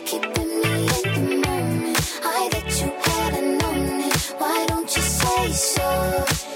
Keeping 0.05 0.61
me 0.61 0.87
in 0.87 1.13
the 1.13 1.47
moment. 1.47 2.21
I 2.23 2.49
you 2.81 2.91
hadn't 3.05 3.57
known 3.59 3.99
it. 3.99 4.35
Why 4.37 4.65
don't 4.67 4.95
you 4.95 5.01
say 5.01 5.51
so? 5.51 6.46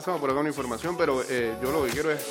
Pasado 0.00 0.18
por 0.18 0.30
acá 0.30 0.40
una 0.40 0.48
información, 0.48 0.96
pero 0.96 1.22
eh, 1.28 1.58
yo 1.62 1.70
lo 1.70 1.84
que 1.84 1.90
quiero 1.90 2.10
es 2.10 2.24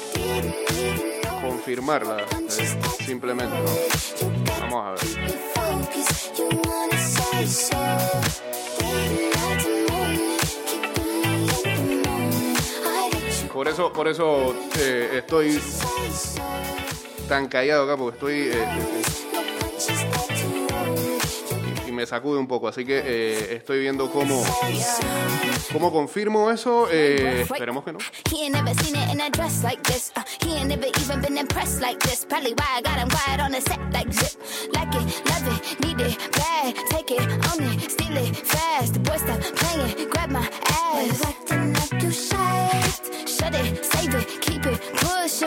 confirmarla, 1.39 2.17
eh, 2.23 2.79
simplemente. 3.05 3.55
¿no? 3.55 3.69
Vamos 4.59 4.87
a 4.87 4.91
ver. 4.93 5.01
Por 13.53 13.67
eso, 13.67 13.93
por 13.93 14.07
eso 14.07 14.55
eh, 14.79 15.17
estoy 15.17 15.61
tan 17.27 17.47
callado 17.47 17.83
acá, 17.83 17.95
porque 17.95 18.15
estoy 18.15 19.28
me 21.99 22.05
sacude 22.05 22.39
un 22.39 22.47
poco, 22.47 22.69
así 22.69 22.85
que 22.85 23.01
eh, 23.03 23.55
estoy 23.57 23.81
viendo 23.81 24.09
cómo, 24.09 24.41
cómo 25.73 25.91
confirmo 25.91 26.49
eso. 26.49 26.87
eh, 26.89 27.41
esperemos 27.41 27.83
que 27.83 27.91
no. 27.91 27.99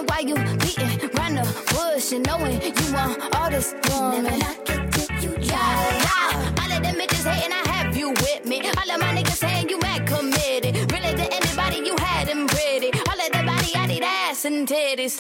Why 0.09 0.21
you 0.21 0.35
beating 0.35 1.11
round 1.15 1.37
the 1.37 1.45
bush 1.75 2.12
and 2.12 2.25
knowing 2.27 2.61
you 2.62 2.95
want 2.95 3.37
all 3.37 3.51
this 3.51 3.75
woman. 3.91 5.12
Yeah, 5.42 6.55
all 6.61 6.72
of 6.72 6.83
them 6.83 7.00
hating, 7.00 7.52
I 7.52 7.62
have 7.68 7.96
you 7.96 8.11
with 8.11 8.46
me. 8.46 8.61
All 8.61 8.90
of 8.90 9.00
my 9.00 9.14
niggas 9.14 9.37
saying 9.37 9.68
you 9.68 9.78
mad 9.81 10.07
committed. 10.07 10.74
Really 10.92 11.14
to 11.16 11.35
anybody 11.35 11.78
you 11.88 11.96
had 11.98 12.28
them 12.28 12.46
pretty. 12.46 12.90
All 13.09 13.20
of 13.20 13.31
the 13.33 13.42
body, 13.44 13.72
I 13.74 13.87
need 13.87 14.02
ass 14.05 14.44
and 14.44 14.66
titties. 14.68 15.18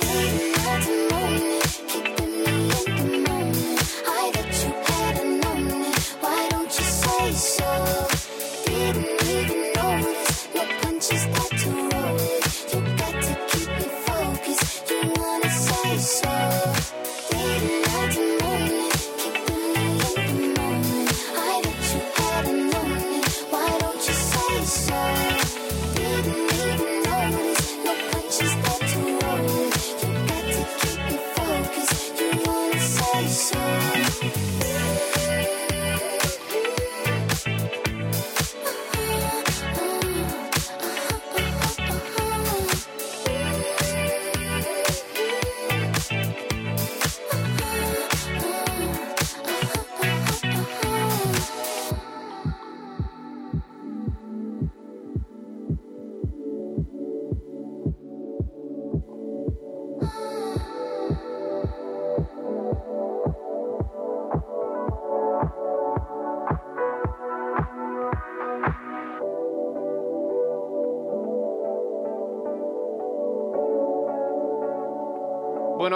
Keeping 1.88 2.44
me 2.44 2.70
in 2.86 2.96
the 2.96 3.18
moment. 3.28 4.02
I 4.06 4.30
bet 4.34 4.64
you 4.64 4.72
hadn't 4.92 5.40
known 5.40 5.82
it. 5.82 5.98
Why 6.20 6.48
don't 6.50 6.78
you 6.78 6.84
say 6.84 7.32
so? 7.32 8.11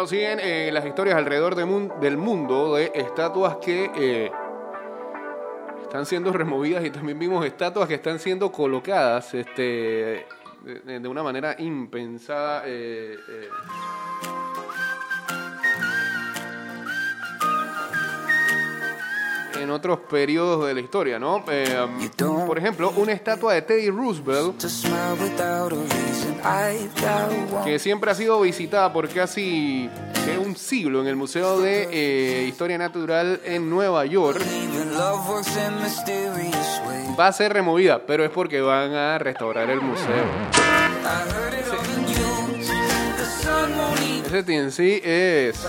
Siguen 0.06 0.38
eh, 0.40 0.70
las 0.72 0.86
historias 0.86 1.16
alrededor 1.16 1.54
de 1.56 1.64
mun- 1.64 1.92
del 2.00 2.16
mundo 2.16 2.74
de 2.76 2.92
estatuas 2.94 3.56
que 3.56 3.90
eh, 3.96 4.30
están 5.82 6.06
siendo 6.06 6.32
removidas 6.32 6.84
y 6.84 6.90
también 6.90 7.18
vimos 7.18 7.44
estatuas 7.44 7.88
que 7.88 7.94
están 7.94 8.18
siendo 8.18 8.50
colocadas 8.52 9.34
este, 9.34 10.26
de, 10.64 11.08
una 11.08 11.22
manera 11.22 11.56
impensada. 11.58 12.62
eh, 12.66 13.16
en 19.66 19.72
otros 19.72 19.98
periodos 20.08 20.66
de 20.66 20.74
la 20.74 20.80
historia, 20.80 21.18
¿no? 21.18 21.44
Eh, 21.50 21.86
por 22.46 22.56
ejemplo, 22.56 22.92
una 22.96 23.12
estatua 23.12 23.54
de 23.54 23.62
Teddy 23.62 23.90
Roosevelt 23.90 24.64
que 27.64 27.78
siempre 27.80 28.10
ha 28.10 28.14
sido 28.14 28.40
visitada 28.40 28.92
por 28.92 29.08
casi 29.08 29.90
un 30.44 30.54
siglo 30.56 31.00
en 31.00 31.08
el 31.08 31.16
Museo 31.16 31.60
de 31.60 31.88
eh, 31.90 32.44
Historia 32.46 32.78
Natural 32.78 33.40
en 33.44 33.68
Nueva 33.68 34.06
York, 34.06 34.40
va 37.18 37.26
a 37.26 37.32
ser 37.32 37.52
removida, 37.52 38.06
pero 38.06 38.24
es 38.24 38.30
porque 38.30 38.60
van 38.60 38.94
a 38.94 39.18
restaurar 39.18 39.68
el 39.70 39.80
museo. 39.80 40.24
Ese 44.26 44.42
TNC 44.42 44.78
es... 45.04 45.66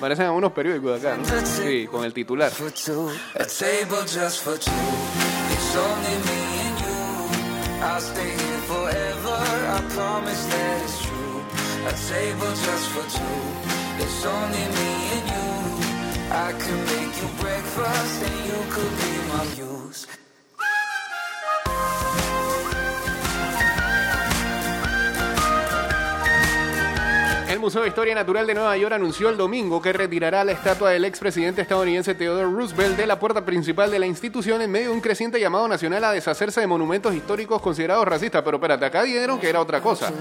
Parecen 0.00 0.26
a 0.26 0.32
unos 0.32 0.52
periódicos 0.52 1.00
de 1.02 1.08
acá, 1.08 1.16
¿no? 1.16 1.46
Sí, 1.46 1.86
con 1.90 2.04
el 2.04 2.12
titular. 2.12 2.50
For 2.50 2.70
two, 2.70 3.10
a 3.34 3.44
table 3.46 4.02
just 4.06 4.42
for 4.42 4.58
two. 4.58 4.70
It's 4.70 5.76
only 5.76 6.16
me 6.28 6.40
and 6.66 6.78
you. 6.80 7.84
I'll 7.84 8.00
stay 8.00 8.28
here 8.28 8.62
forever. 8.68 9.36
I 9.76 9.80
promise 9.94 10.46
that 10.48 10.82
it's 10.82 10.98
true. 11.02 11.40
A 11.86 11.92
table 11.92 12.50
just 12.50 12.86
for 12.90 13.04
two. 13.08 14.04
It's 14.04 14.26
only 14.26 14.64
me 14.76 14.90
and 15.16 15.26
you. 15.32 15.46
I 16.30 16.52
can 16.52 16.78
make 16.92 17.12
you 17.22 17.28
breakfast 17.40 18.22
and 18.22 18.38
you 18.44 18.58
could 18.70 18.94
be 19.00 19.12
my 19.32 19.44
muse. 19.56 20.06
El 27.48 27.60
Museo 27.60 27.82
de 27.82 27.88
Historia 27.88 28.14
Natural 28.14 28.44
de 28.44 28.54
Nueva 28.54 28.76
York 28.76 28.92
anunció 28.92 29.28
el 29.28 29.36
domingo 29.36 29.80
que 29.80 29.92
retirará 29.92 30.42
la 30.42 30.50
estatua 30.50 30.90
del 30.90 31.04
expresidente 31.04 31.62
estadounidense 31.62 32.16
Theodore 32.16 32.50
Roosevelt 32.50 32.96
de 32.96 33.06
la 33.06 33.20
puerta 33.20 33.44
principal 33.44 33.88
de 33.88 34.00
la 34.00 34.06
institución 34.06 34.62
en 34.62 34.70
medio 34.70 34.88
de 34.88 34.94
un 34.94 35.00
creciente 35.00 35.38
llamado 35.38 35.68
nacional 35.68 36.02
a 36.04 36.10
deshacerse 36.10 36.60
de 36.60 36.66
monumentos 36.66 37.14
históricos 37.14 37.62
considerados 37.62 38.04
racistas. 38.06 38.42
Pero 38.42 38.56
espérate, 38.56 38.84
acá 38.84 39.04
dijeron 39.04 39.38
que 39.38 39.48
era 39.48 39.60
otra 39.60 39.80
cosa. 39.80 40.12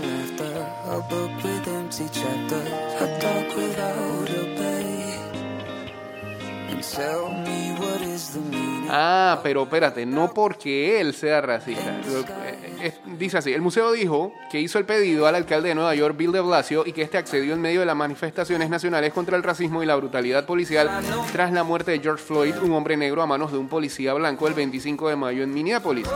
Ah, 8.97 9.41
pero 9.43 9.63
espérate, 9.63 10.05
no 10.05 10.33
porque 10.33 11.01
él 11.01 11.13
sea 11.13 11.41
racista. 11.41 11.97
Lo- 12.07 12.21
eh, 12.21 12.75
es- 12.81 12.99
dice 13.19 13.37
así, 13.39 13.51
el 13.51 13.61
museo 13.61 13.91
dijo 13.91 14.31
que 14.49 14.61
hizo 14.61 14.79
el 14.79 14.85
pedido 14.85 15.27
al 15.27 15.35
alcalde 15.35 15.67
de 15.69 15.75
Nueva 15.75 15.93
York, 15.95 16.15
Bill 16.15 16.31
de 16.31 16.39
Blasio, 16.39 16.83
y 16.85 16.93
que 16.93 17.01
este 17.01 17.17
accedió 17.17 17.53
en 17.53 17.61
medio 17.61 17.81
de 17.81 17.85
las 17.87 17.95
manifestaciones 17.97 18.69
nacionales 18.69 19.11
contra 19.11 19.35
el 19.35 19.43
racismo 19.43 19.83
y 19.83 19.85
la 19.85 19.97
brutalidad 19.97 20.45
policial 20.45 20.89
tras 21.33 21.51
la 21.51 21.63
muerte 21.65 21.91
de 21.91 21.99
George 21.99 22.23
Floyd, 22.23 22.55
un 22.61 22.71
hombre 22.71 22.95
negro 22.95 23.21
a 23.21 23.25
manos 23.25 23.51
de 23.51 23.57
un 23.57 23.67
policía 23.67 24.13
blanco 24.13 24.47
el 24.47 24.53
25 24.53 25.09
de 25.09 25.15
mayo 25.17 25.43
en 25.43 25.53
Minneapolis. 25.53 26.07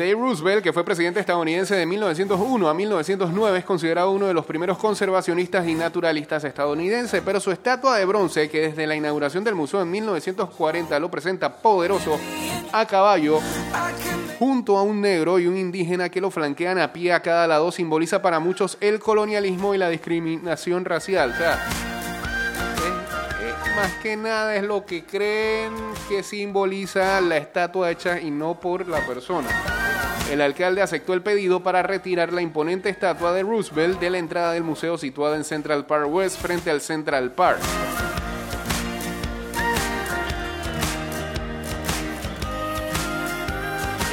Teddy 0.00 0.14
Roosevelt, 0.14 0.62
que 0.62 0.72
fue 0.72 0.82
presidente 0.82 1.20
estadounidense 1.20 1.74
de 1.74 1.84
1901 1.84 2.70
a 2.70 2.72
1909, 2.72 3.58
es 3.58 3.64
considerado 3.66 4.12
uno 4.12 4.28
de 4.28 4.32
los 4.32 4.46
primeros 4.46 4.78
conservacionistas 4.78 5.68
y 5.68 5.74
naturalistas 5.74 6.42
estadounidenses, 6.44 7.20
pero 7.22 7.38
su 7.38 7.50
estatua 7.50 7.98
de 7.98 8.06
bronce, 8.06 8.48
que 8.48 8.62
desde 8.62 8.86
la 8.86 8.96
inauguración 8.96 9.44
del 9.44 9.56
museo 9.56 9.82
en 9.82 9.90
1940 9.90 10.98
lo 10.98 11.10
presenta 11.10 11.54
poderoso 11.54 12.18
a 12.72 12.86
caballo, 12.86 13.40
junto 14.38 14.78
a 14.78 14.82
un 14.84 15.02
negro 15.02 15.38
y 15.38 15.46
un 15.46 15.58
indígena 15.58 16.08
que 16.08 16.22
lo 16.22 16.30
flanquean 16.30 16.78
a 16.78 16.94
pie 16.94 17.12
a 17.12 17.20
cada 17.20 17.46
lado, 17.46 17.70
simboliza 17.70 18.22
para 18.22 18.40
muchos 18.40 18.78
el 18.80 19.00
colonialismo 19.00 19.74
y 19.74 19.78
la 19.78 19.90
discriminación 19.90 20.86
racial. 20.86 21.32
O 21.32 21.36
sea, 21.36 21.58
más 23.76 23.92
que 24.02 24.16
nada 24.16 24.56
es 24.56 24.62
lo 24.62 24.86
que 24.86 25.04
creen 25.04 25.74
que 26.08 26.22
simboliza 26.22 27.20
la 27.20 27.36
estatua 27.36 27.90
hecha 27.90 28.18
y 28.18 28.30
no 28.30 28.58
por 28.58 28.88
la 28.88 29.06
persona. 29.06 29.89
El 30.30 30.40
alcalde 30.40 30.80
aceptó 30.80 31.12
el 31.12 31.22
pedido 31.22 31.62
para 31.62 31.82
retirar 31.82 32.32
la 32.32 32.40
imponente 32.40 32.88
estatua 32.88 33.32
de 33.32 33.42
Roosevelt 33.42 33.98
de 33.98 34.10
la 34.10 34.18
entrada 34.18 34.52
del 34.52 34.62
museo 34.62 34.96
situada 34.96 35.36
en 35.36 35.44
Central 35.44 35.86
Park 35.86 36.06
West 36.08 36.40
frente 36.40 36.70
al 36.70 36.80
Central 36.80 37.32
Park. 37.32 37.58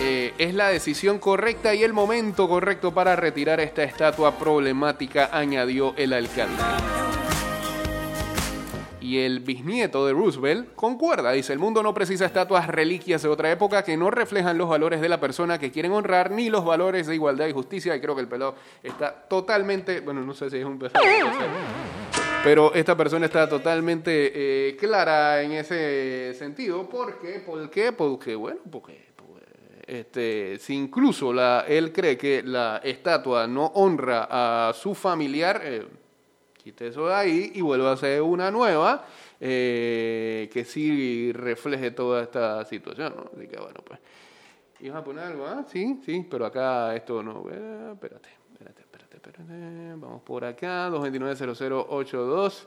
Eh, 0.02 0.34
es 0.38 0.56
la 0.56 0.70
decisión 0.70 1.20
correcta 1.20 1.76
y 1.76 1.84
el 1.84 1.94
momento 1.94 2.48
correcto 2.48 2.94
para 2.94 3.16
retirar 3.16 3.60
esta 3.60 3.84
estatua 3.84 4.38
problemática, 4.40 5.30
añadió 5.32 5.94
el 5.98 6.14
alcalde. 6.14 7.07
Y 9.08 9.20
el 9.20 9.40
bisnieto 9.40 10.06
de 10.06 10.12
Roosevelt 10.12 10.76
concuerda, 10.76 11.32
dice, 11.32 11.54
el 11.54 11.60
mundo 11.60 11.82
no 11.82 11.94
precisa 11.94 12.26
estatuas 12.26 12.68
reliquias 12.68 13.22
de 13.22 13.30
otra 13.30 13.50
época 13.50 13.82
que 13.82 13.96
no 13.96 14.12
reflejan 14.12 14.58
los 14.58 14.68
valores 14.68 15.00
de 15.00 15.08
la 15.08 15.18
persona 15.18 15.58
que 15.58 15.72
quieren 15.72 15.94
honrar 15.94 16.30
ni 16.30 16.50
los 16.50 16.66
valores 16.66 17.08
de 17.08 17.16
igualdad 17.16 17.48
y 17.48 17.54
justicia. 17.54 17.96
Y 17.96 18.02
creo 18.02 18.16
que 18.16 18.22
el 18.22 18.28
pelado 18.28 18.56
está 18.84 19.14
totalmente, 19.14 20.02
bueno, 20.02 20.26
no 20.26 20.34
sé 20.34 20.50
si 20.50 20.58
es 20.58 20.66
un 20.66 20.78
pelado, 20.78 21.00
pero 22.44 22.74
esta 22.74 22.98
persona 22.98 23.28
está 23.28 23.48
totalmente 23.48 24.12
eh, 24.36 24.76
clara 24.76 25.42
en 25.42 25.54
ese 25.54 26.34
sentido. 26.38 26.90
¿Por 26.90 27.18
qué? 27.18 27.40
¿Por 27.40 27.70
qué? 27.70 27.94
Porque, 27.94 28.36
bueno, 28.36 28.60
porque... 28.70 29.08
Este, 29.88 30.60
si 30.60 30.74
incluso 30.74 31.32
la, 31.32 31.64
él 31.66 31.94
cree 31.94 32.18
que 32.18 32.44
la 32.44 32.82
estatua 32.84 33.48
no 33.48 33.68
honra 33.68 34.28
a 34.30 34.74
su 34.74 34.94
familiar, 34.94 35.62
eh, 35.64 35.88
Quite 36.68 36.88
eso 36.88 37.08
de 37.08 37.14
ahí 37.14 37.52
y 37.56 37.62
vuelva 37.62 37.92
a 37.92 37.94
hacer 37.94 38.22
una 38.22 38.52
nueva 38.52 39.06
eh, 39.40 40.50
que 40.52 40.66
sí 40.66 41.32
refleje 41.32 41.92
toda 41.92 42.22
esta 42.22 42.66
situación. 42.66 43.14
¿no? 43.16 43.24
Así 43.34 43.48
que 43.48 43.58
bueno, 43.58 43.80
pues. 43.86 44.02
¿Ibas 44.82 45.00
a 45.00 45.04
poner 45.06 45.24
algo? 45.24 45.48
Ah, 45.48 45.64
sí, 45.66 46.02
sí, 46.06 46.28
pero 46.30 46.46
acá 46.46 46.94
esto 46.94 47.24
no. 47.24 47.46
eh, 47.50 47.92
espérate, 47.94 48.28
espérate, 48.52 48.82
espérate, 48.82 49.16
espérate. 49.16 49.44
Vamos 49.96 50.22
por 50.24 50.44
acá, 50.44 50.90
229-0082. 50.90 52.66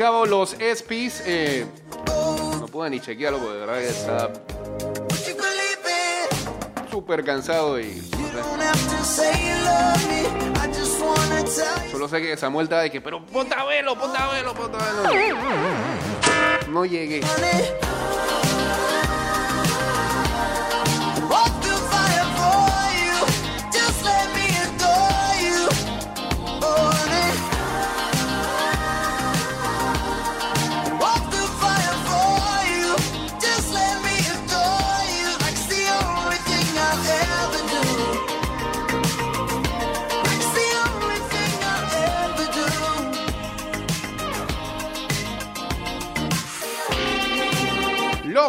Los 0.01 0.55
ESPYs. 0.55 1.23
eh, 1.27 1.67
no 2.59 2.67
pude 2.69 2.89
ni 2.89 3.01
chequearlo 3.01 3.39
porque 3.39 3.55
de 3.55 3.61
verdad 3.67 3.81
que 3.81 3.89
está 3.89 4.33
súper 6.91 7.23
cansado 7.23 7.79
y 7.79 8.03
solo 11.91 12.09
sé 12.09 12.23
que 12.23 12.37
Samuel 12.37 12.65
está 12.65 12.81
de 12.81 12.91
que, 12.91 13.01
pero 13.03 13.25
ponte 13.27 13.55
a 13.55 13.65
verlo, 13.65 13.95
ponte 13.99 14.17
a 14.17 14.29
verlo, 14.29 14.55
ponte 14.55 14.79
a 14.79 14.81
verlo. 14.81 15.03
No 16.69 16.85
llegué. 16.87 17.21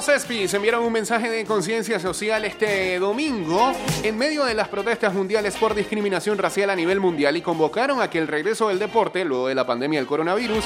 Los 0.01 0.09
ESPYs 0.09 0.55
enviaron 0.55 0.83
un 0.83 0.91
mensaje 0.91 1.29
de 1.29 1.45
conciencia 1.45 1.99
social 1.99 2.43
este 2.43 2.97
domingo 2.97 3.71
en 4.01 4.17
medio 4.17 4.45
de 4.45 4.55
las 4.55 4.67
protestas 4.67 5.13
mundiales 5.13 5.55
por 5.57 5.75
discriminación 5.75 6.39
racial 6.39 6.71
a 6.71 6.75
nivel 6.75 6.99
mundial 6.99 7.37
y 7.37 7.43
convocaron 7.43 8.01
a 8.01 8.09
que 8.09 8.17
el 8.17 8.27
regreso 8.27 8.69
del 8.69 8.79
deporte, 8.79 9.23
luego 9.23 9.47
de 9.47 9.53
la 9.53 9.67
pandemia 9.67 9.99
del 9.99 10.07
coronavirus, 10.07 10.65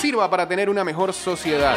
sirva 0.00 0.30
para 0.30 0.48
tener 0.48 0.70
una 0.70 0.82
mejor 0.82 1.12
sociedad. 1.12 1.76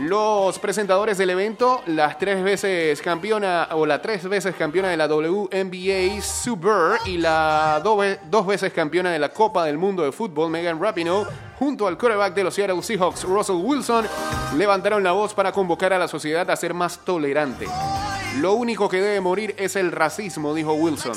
Los 0.00 0.58
presentadores 0.58 1.18
del 1.18 1.30
evento, 1.30 1.82
las 1.86 2.16
tres 2.18 2.42
veces 2.42 3.02
campeona 3.02 3.68
o 3.72 3.84
la 3.84 4.00
tres 4.00 4.26
veces 4.28 4.54
campeona 4.54 4.88
de 4.88 4.96
la 4.96 5.06
WNBA 5.06 6.22
Sue 6.22 6.56
y 7.04 7.18
la 7.18 7.80
do- 7.84 8.00
dos 8.30 8.46
veces 8.46 8.72
campeona 8.72 9.10
de 9.10 9.18
la 9.18 9.28
Copa 9.28 9.64
del 9.64 9.76
Mundo 9.76 10.02
de 10.02 10.12
Fútbol 10.12 10.50
Megan 10.50 10.80
Rapinoe, 10.80 11.26
junto 11.58 11.86
al 11.86 11.98
quarterback 11.98 12.32
de 12.34 12.44
los 12.44 12.54
Seattle 12.54 12.82
Seahawks 12.82 13.24
Russell 13.24 13.56
Wilson, 13.56 14.06
levantaron 14.56 15.02
la 15.02 15.12
voz 15.12 15.34
para 15.34 15.52
convocar 15.52 15.92
a 15.92 15.98
la 15.98 16.08
sociedad 16.08 16.48
a 16.50 16.56
ser 16.56 16.72
más 16.72 16.98
tolerante. 17.04 17.66
Lo 18.38 18.54
único 18.54 18.88
que 18.88 19.02
debe 19.02 19.20
morir 19.20 19.54
es 19.58 19.76
el 19.76 19.92
racismo, 19.92 20.54
dijo 20.54 20.72
Wilson. 20.72 21.12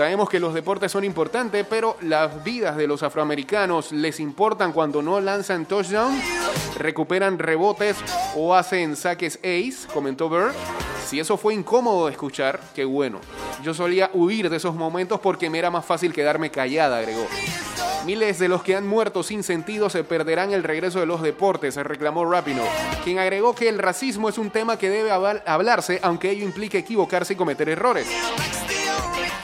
Sabemos 0.00 0.30
que 0.30 0.40
los 0.40 0.54
deportes 0.54 0.90
son 0.90 1.04
importantes, 1.04 1.66
pero 1.68 1.98
las 2.00 2.42
vidas 2.42 2.74
de 2.78 2.86
los 2.86 3.02
afroamericanos 3.02 3.92
les 3.92 4.18
importan 4.18 4.72
cuando 4.72 5.02
no 5.02 5.20
lanzan 5.20 5.66
touchdown, 5.66 6.18
recuperan 6.78 7.38
rebotes 7.38 7.98
o 8.34 8.54
hacen 8.54 8.96
saques 8.96 9.38
ace, 9.40 9.86
comentó 9.92 10.30
Bird. 10.30 10.52
Si 11.06 11.20
eso 11.20 11.36
fue 11.36 11.52
incómodo 11.52 12.06
de 12.06 12.12
escuchar, 12.12 12.60
qué 12.74 12.86
bueno. 12.86 13.20
Yo 13.62 13.74
solía 13.74 14.08
huir 14.14 14.48
de 14.48 14.56
esos 14.56 14.74
momentos 14.74 15.20
porque 15.20 15.50
me 15.50 15.58
era 15.58 15.70
más 15.70 15.84
fácil 15.84 16.14
quedarme 16.14 16.50
callada, 16.50 16.96
agregó. 16.96 17.26
Miles 18.06 18.38
de 18.38 18.48
los 18.48 18.62
que 18.62 18.76
han 18.76 18.86
muerto 18.86 19.22
sin 19.22 19.42
sentido 19.42 19.90
se 19.90 20.02
perderán 20.02 20.52
el 20.52 20.62
regreso 20.64 21.00
de 21.00 21.04
los 21.04 21.20
deportes, 21.20 21.76
reclamó 21.76 22.24
Rapino, 22.24 22.62
quien 23.04 23.18
agregó 23.18 23.54
que 23.54 23.68
el 23.68 23.78
racismo 23.78 24.30
es 24.30 24.38
un 24.38 24.48
tema 24.48 24.78
que 24.78 24.88
debe 24.88 25.10
hablar- 25.10 25.44
hablarse, 25.46 26.00
aunque 26.02 26.30
ello 26.30 26.46
implique 26.46 26.78
equivocarse 26.78 27.34
y 27.34 27.36
cometer 27.36 27.68
errores. 27.68 28.06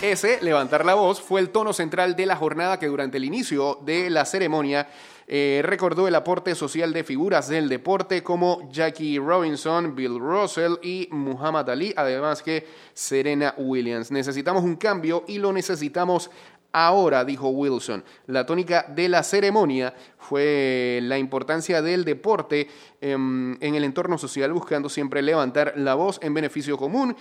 Ese, 0.02 0.42
levantar 0.42 0.85
la 0.85 0.94
voz, 0.94 1.22
fue 1.22 1.40
el 1.40 1.48
tono 1.48 1.72
central 1.72 2.16
de 2.16 2.26
la 2.26 2.37
jornada 2.37 2.78
que 2.78 2.87
durante 2.87 3.16
el 3.16 3.24
inicio 3.24 3.78
de 3.82 4.11
la 4.11 4.26
ceremonia 4.26 4.88
eh, 5.26 5.62
recordó 5.64 6.06
el 6.06 6.14
aporte 6.14 6.54
social 6.54 6.92
de 6.92 7.02
figuras 7.02 7.48
del 7.48 7.68
deporte 7.68 8.22
como 8.22 8.70
Jackie 8.70 9.18
Robinson, 9.18 9.96
Bill 9.96 10.18
Russell 10.18 10.74
y 10.82 11.09
Muhammad 11.11 11.70
Ali, 11.70 11.94
además 11.96 12.42
que 12.42 12.66
Serena 12.92 13.54
Williams. 13.56 14.11
Necesitamos 14.11 14.62
un 14.64 14.76
cambio 14.76 15.24
y 15.26 15.38
lo 15.38 15.50
necesitamos 15.52 16.30
ahora, 16.72 17.24
dijo 17.24 17.48
Wilson. 17.48 18.04
La 18.26 18.44
tónica 18.44 18.85
de 18.94 19.09
la 19.09 19.22
ceremonia 19.22 19.94
fue 20.18 21.00
la 21.02 21.16
importancia 21.16 21.80
del 21.80 22.04
deporte 22.04 22.68
em, 23.00 23.56
en 23.62 23.74
el 23.74 23.82
entorno 23.82 24.18
social, 24.18 24.52
buscando 24.52 24.90
siempre 24.90 25.22
levantar 25.22 25.72
la 25.76 25.94
voz 25.94 26.18
en 26.22 26.35
beneficio 26.35 26.76
común. 26.76 27.16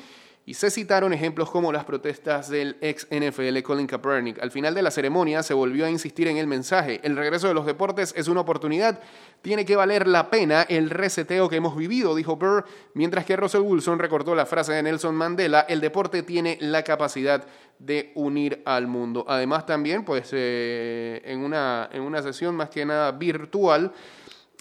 Y 0.48 0.54
se 0.54 0.70
citaron 0.70 1.12
ejemplos 1.12 1.50
como 1.50 1.72
las 1.72 1.86
protestas 1.86 2.50
del 2.50 2.78
ex 2.80 3.08
NFL 3.10 3.62
Colin 3.64 3.88
Kaepernick. 3.88 4.40
Al 4.44 4.52
final 4.52 4.76
de 4.76 4.84
la 4.84 4.92
ceremonia 4.92 5.42
se 5.42 5.56
volvió 5.56 5.88
a 5.88 5.90
insistir 5.90 6.28
en 6.28 6.38
el 6.38 6.46
mensaje. 6.46 7.00
El 7.04 7.16
regreso 7.16 7.48
de 7.48 7.56
los 7.56 7.66
deportes 7.66 8.14
es 8.16 8.28
una 8.28 8.42
oportunidad. 8.42 9.00
Tiene 9.42 9.66
que 9.66 9.76
valer 9.76 10.08
la 10.08 10.30
pena 10.30 10.62
el 10.62 10.92
reseteo 10.92 11.50
que 11.50 11.56
hemos 11.56 11.76
vivido, 11.76 12.14
dijo 12.14 12.36
Burr, 12.36 12.66
mientras 12.94 13.26
que 13.26 13.36
Russell 13.36 13.62
Wilson 13.62 13.98
recordó 13.98 14.36
la 14.36 14.46
frase 14.46 14.74
de 14.74 14.84
Nelson 14.84 15.16
Mandela, 15.16 15.62
el 15.62 15.82
deporte 15.82 16.22
tiene 16.22 16.60
la 16.62 16.84
capacidad 16.84 17.44
de 17.80 18.12
unir 18.14 18.62
al 18.66 18.86
mundo. 18.86 19.26
Además 19.28 19.66
también, 19.66 20.06
pues, 20.06 20.30
eh, 20.32 21.24
en, 21.26 21.40
una, 21.40 21.90
en 21.92 22.04
una 22.04 22.22
sesión 22.22 22.56
más 22.56 22.70
que 22.70 22.86
nada 22.86 23.12
virtual, 23.12 23.92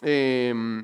eh, 0.00 0.82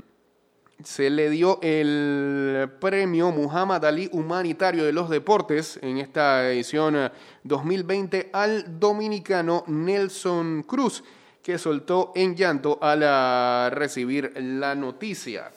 se 0.84 1.10
le 1.10 1.30
dio 1.30 1.58
el 1.62 2.70
premio 2.80 3.30
Muhammad 3.30 3.84
Ali 3.84 4.08
Humanitario 4.12 4.84
de 4.84 4.92
los 4.92 5.10
Deportes 5.10 5.78
en 5.82 5.98
esta 5.98 6.50
edición 6.50 6.96
eh, 6.96 7.10
2020 7.44 8.30
al 8.32 8.78
dominicano 8.78 9.64
Nelson 9.66 10.64
Cruz, 10.64 11.04
que 11.42 11.58
soltó 11.58 12.12
en 12.14 12.36
llanto 12.36 12.78
al 12.80 13.02
ah, 13.04 13.70
recibir 13.72 14.32
la 14.36 14.74
noticia. 14.74 15.50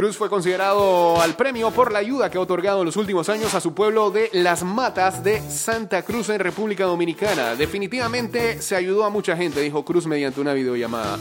Cruz 0.00 0.16
fue 0.16 0.30
considerado 0.30 1.20
al 1.20 1.36
premio 1.36 1.70
por 1.72 1.92
la 1.92 1.98
ayuda 1.98 2.30
que 2.30 2.38
ha 2.38 2.40
otorgado 2.40 2.78
en 2.78 2.86
los 2.86 2.96
últimos 2.96 3.28
años 3.28 3.54
a 3.54 3.60
su 3.60 3.74
pueblo 3.74 4.10
de 4.10 4.30
Las 4.32 4.64
Matas 4.64 5.22
de 5.22 5.42
Santa 5.50 6.00
Cruz 6.00 6.30
en 6.30 6.38
República 6.38 6.84
Dominicana. 6.84 7.54
Definitivamente 7.54 8.62
se 8.62 8.76
ayudó 8.76 9.04
a 9.04 9.10
mucha 9.10 9.36
gente, 9.36 9.60
dijo 9.60 9.84
Cruz 9.84 10.06
mediante 10.06 10.40
una 10.40 10.54
videollamada. 10.54 11.18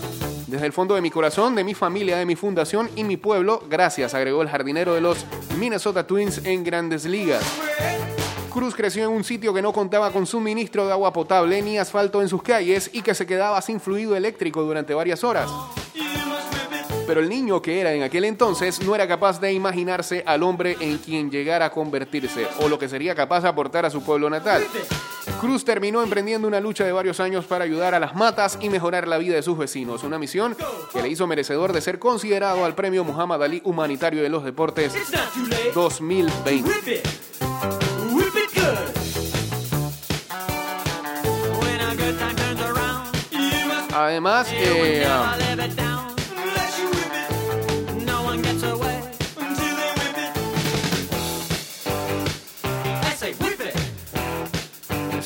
Desde 0.47 0.65
el 0.65 0.71
fondo 0.71 0.95
de 0.95 1.01
mi 1.01 1.11
corazón, 1.11 1.55
de 1.55 1.65
mi 1.65 1.73
familia, 1.73 2.15
de 2.15 2.25
mi 2.25 2.37
fundación 2.37 2.89
y 2.95 3.03
mi 3.03 3.17
pueblo, 3.17 3.61
gracias, 3.69 4.13
agregó 4.13 4.43
el 4.43 4.47
jardinero 4.47 4.93
de 4.93 5.01
los 5.01 5.25
Minnesota 5.57 6.07
Twins 6.07 6.45
en 6.45 6.63
grandes 6.63 7.03
ligas. 7.03 7.43
Cruz 8.53 8.75
creció 8.75 9.03
en 9.03 9.09
un 9.09 9.25
sitio 9.25 9.53
que 9.53 9.61
no 9.61 9.73
contaba 9.73 10.09
con 10.11 10.25
suministro 10.25 10.85
de 10.85 10.93
agua 10.93 11.11
potable 11.11 11.61
ni 11.61 11.77
asfalto 11.77 12.21
en 12.21 12.29
sus 12.29 12.41
calles 12.41 12.89
y 12.93 13.01
que 13.01 13.13
se 13.13 13.27
quedaba 13.27 13.61
sin 13.61 13.81
fluido 13.81 14.15
eléctrico 14.15 14.63
durante 14.63 14.93
varias 14.93 15.25
horas. 15.25 15.51
Pero 17.09 17.21
el 17.21 17.29
niño 17.29 17.59
que 17.59 17.81
era 17.81 17.91
en 17.91 18.03
aquel 18.03 18.23
entonces 18.23 18.83
no 18.83 18.93
era 18.93 19.07
capaz 19.07 19.41
de 19.41 19.51
imaginarse 19.51 20.21
al 20.27 20.43
hombre 20.43 20.77
en 20.79 20.99
quien 20.99 21.31
llegara 21.31 21.65
a 21.65 21.71
convertirse 21.71 22.47
o 22.59 22.69
lo 22.69 22.77
que 22.77 22.87
sería 22.87 23.15
capaz 23.15 23.41
de 23.41 23.49
aportar 23.49 23.83
a 23.83 23.89
su 23.89 24.03
pueblo 24.03 24.29
natal. 24.29 24.63
Cruz 25.41 25.65
terminó 25.65 26.03
emprendiendo 26.03 26.47
una 26.47 26.59
lucha 26.59 26.85
de 26.85 26.91
varios 26.91 27.19
años 27.19 27.45
para 27.45 27.63
ayudar 27.63 27.95
a 27.95 27.99
las 27.99 28.13
matas 28.13 28.59
y 28.61 28.69
mejorar 28.69 29.07
la 29.07 29.17
vida 29.17 29.33
de 29.33 29.41
sus 29.41 29.57
vecinos, 29.57 30.03
una 30.03 30.19
misión 30.19 30.55
que 30.93 31.01
le 31.01 31.09
hizo 31.09 31.25
merecedor 31.25 31.73
de 31.73 31.81
ser 31.81 31.97
considerado 31.97 32.63
al 32.63 32.75
Premio 32.75 33.03
Muhammad 33.03 33.41
Ali 33.41 33.59
Humanitario 33.65 34.21
de 34.21 34.29
los 34.29 34.43
Deportes 34.43 34.93
2020. 35.73 37.01
Además, 43.95 44.47
eh, 44.53 45.07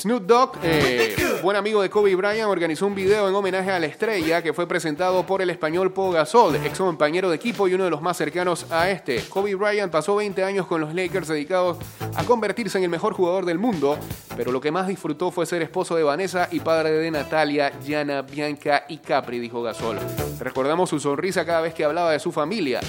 Snoop 0.03 0.23
Dogg, 0.25 0.57
eh, 0.63 1.15
buen 1.41 1.55
amigo 1.55 1.81
de 1.81 1.89
Kobe 1.89 2.13
Bryant, 2.13 2.49
organizó 2.49 2.87
un 2.87 2.93
video 2.93 3.29
en 3.29 3.35
homenaje 3.35 3.71
a 3.71 3.79
la 3.79 3.85
estrella 3.85 4.41
que 4.41 4.51
fue 4.51 4.67
presentado 4.67 5.25
por 5.25 5.41
el 5.41 5.49
español 5.49 5.93
Paul 5.93 6.13
Gasol, 6.13 6.57
ex 6.57 6.77
compañero 6.77 7.29
de 7.29 7.37
equipo 7.37 7.69
y 7.69 7.73
uno 7.73 7.85
de 7.85 7.89
los 7.89 8.01
más 8.01 8.17
cercanos 8.17 8.69
a 8.69 8.89
este. 8.89 9.23
Kobe 9.29 9.55
Bryant 9.55 9.89
pasó 9.89 10.17
20 10.17 10.43
años 10.43 10.67
con 10.67 10.81
los 10.81 10.93
Lakers 10.93 11.29
dedicados 11.29 11.77
a 12.15 12.25
convertirse 12.25 12.79
en 12.79 12.83
el 12.83 12.89
mejor 12.89 13.13
jugador 13.13 13.45
del 13.45 13.59
mundo, 13.59 13.97
pero 14.35 14.51
lo 14.51 14.59
que 14.59 14.71
más 14.71 14.89
disfrutó 14.89 15.31
fue 15.31 15.45
ser 15.45 15.61
esposo 15.61 15.95
de 15.95 16.03
Vanessa 16.03 16.49
y 16.51 16.59
padre 16.59 16.89
de 16.89 17.09
Natalia, 17.09 17.71
Gianna, 17.81 18.23
Bianca 18.23 18.83
y 18.89 18.97
Capri, 18.97 19.39
dijo 19.39 19.61
Gasol. 19.61 19.99
Recordamos 20.37 20.89
su 20.89 20.99
sonrisa 20.99 21.45
cada 21.45 21.61
vez 21.61 21.73
que 21.73 21.85
hablaba 21.85 22.11
de 22.11 22.19
su 22.19 22.33
familia. 22.33 22.81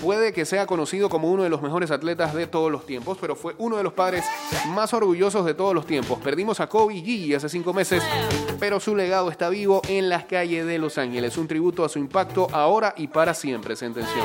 Puede 0.00 0.32
que 0.32 0.46
sea 0.46 0.66
conocido 0.66 1.10
como 1.10 1.30
uno 1.30 1.42
de 1.42 1.50
los 1.50 1.60
mejores 1.60 1.90
atletas 1.90 2.34
de 2.34 2.46
todos 2.46 2.72
los 2.72 2.86
tiempos, 2.86 3.18
pero 3.20 3.36
fue 3.36 3.54
uno 3.58 3.76
de 3.76 3.82
los 3.82 3.92
padres 3.92 4.24
más 4.68 4.94
orgullosos 4.94 5.44
de 5.44 5.52
todos 5.52 5.74
los 5.74 5.86
tiempos. 5.86 6.18
Perdimos 6.20 6.60
a 6.60 6.68
Kobe 6.68 6.94
Gigi 6.94 7.34
hace 7.34 7.50
cinco 7.50 7.74
meses, 7.74 8.02
pero 8.58 8.80
su 8.80 8.96
legado 8.96 9.30
está 9.30 9.50
vivo 9.50 9.82
en 9.88 10.08
las 10.08 10.24
calles 10.24 10.66
de 10.66 10.78
Los 10.78 10.96
Ángeles. 10.96 11.36
Un 11.36 11.48
tributo 11.48 11.84
a 11.84 11.88
su 11.90 11.98
impacto 11.98 12.48
ahora 12.52 12.94
y 12.96 13.08
para 13.08 13.34
siempre, 13.34 13.76
sentenció. 13.76 14.22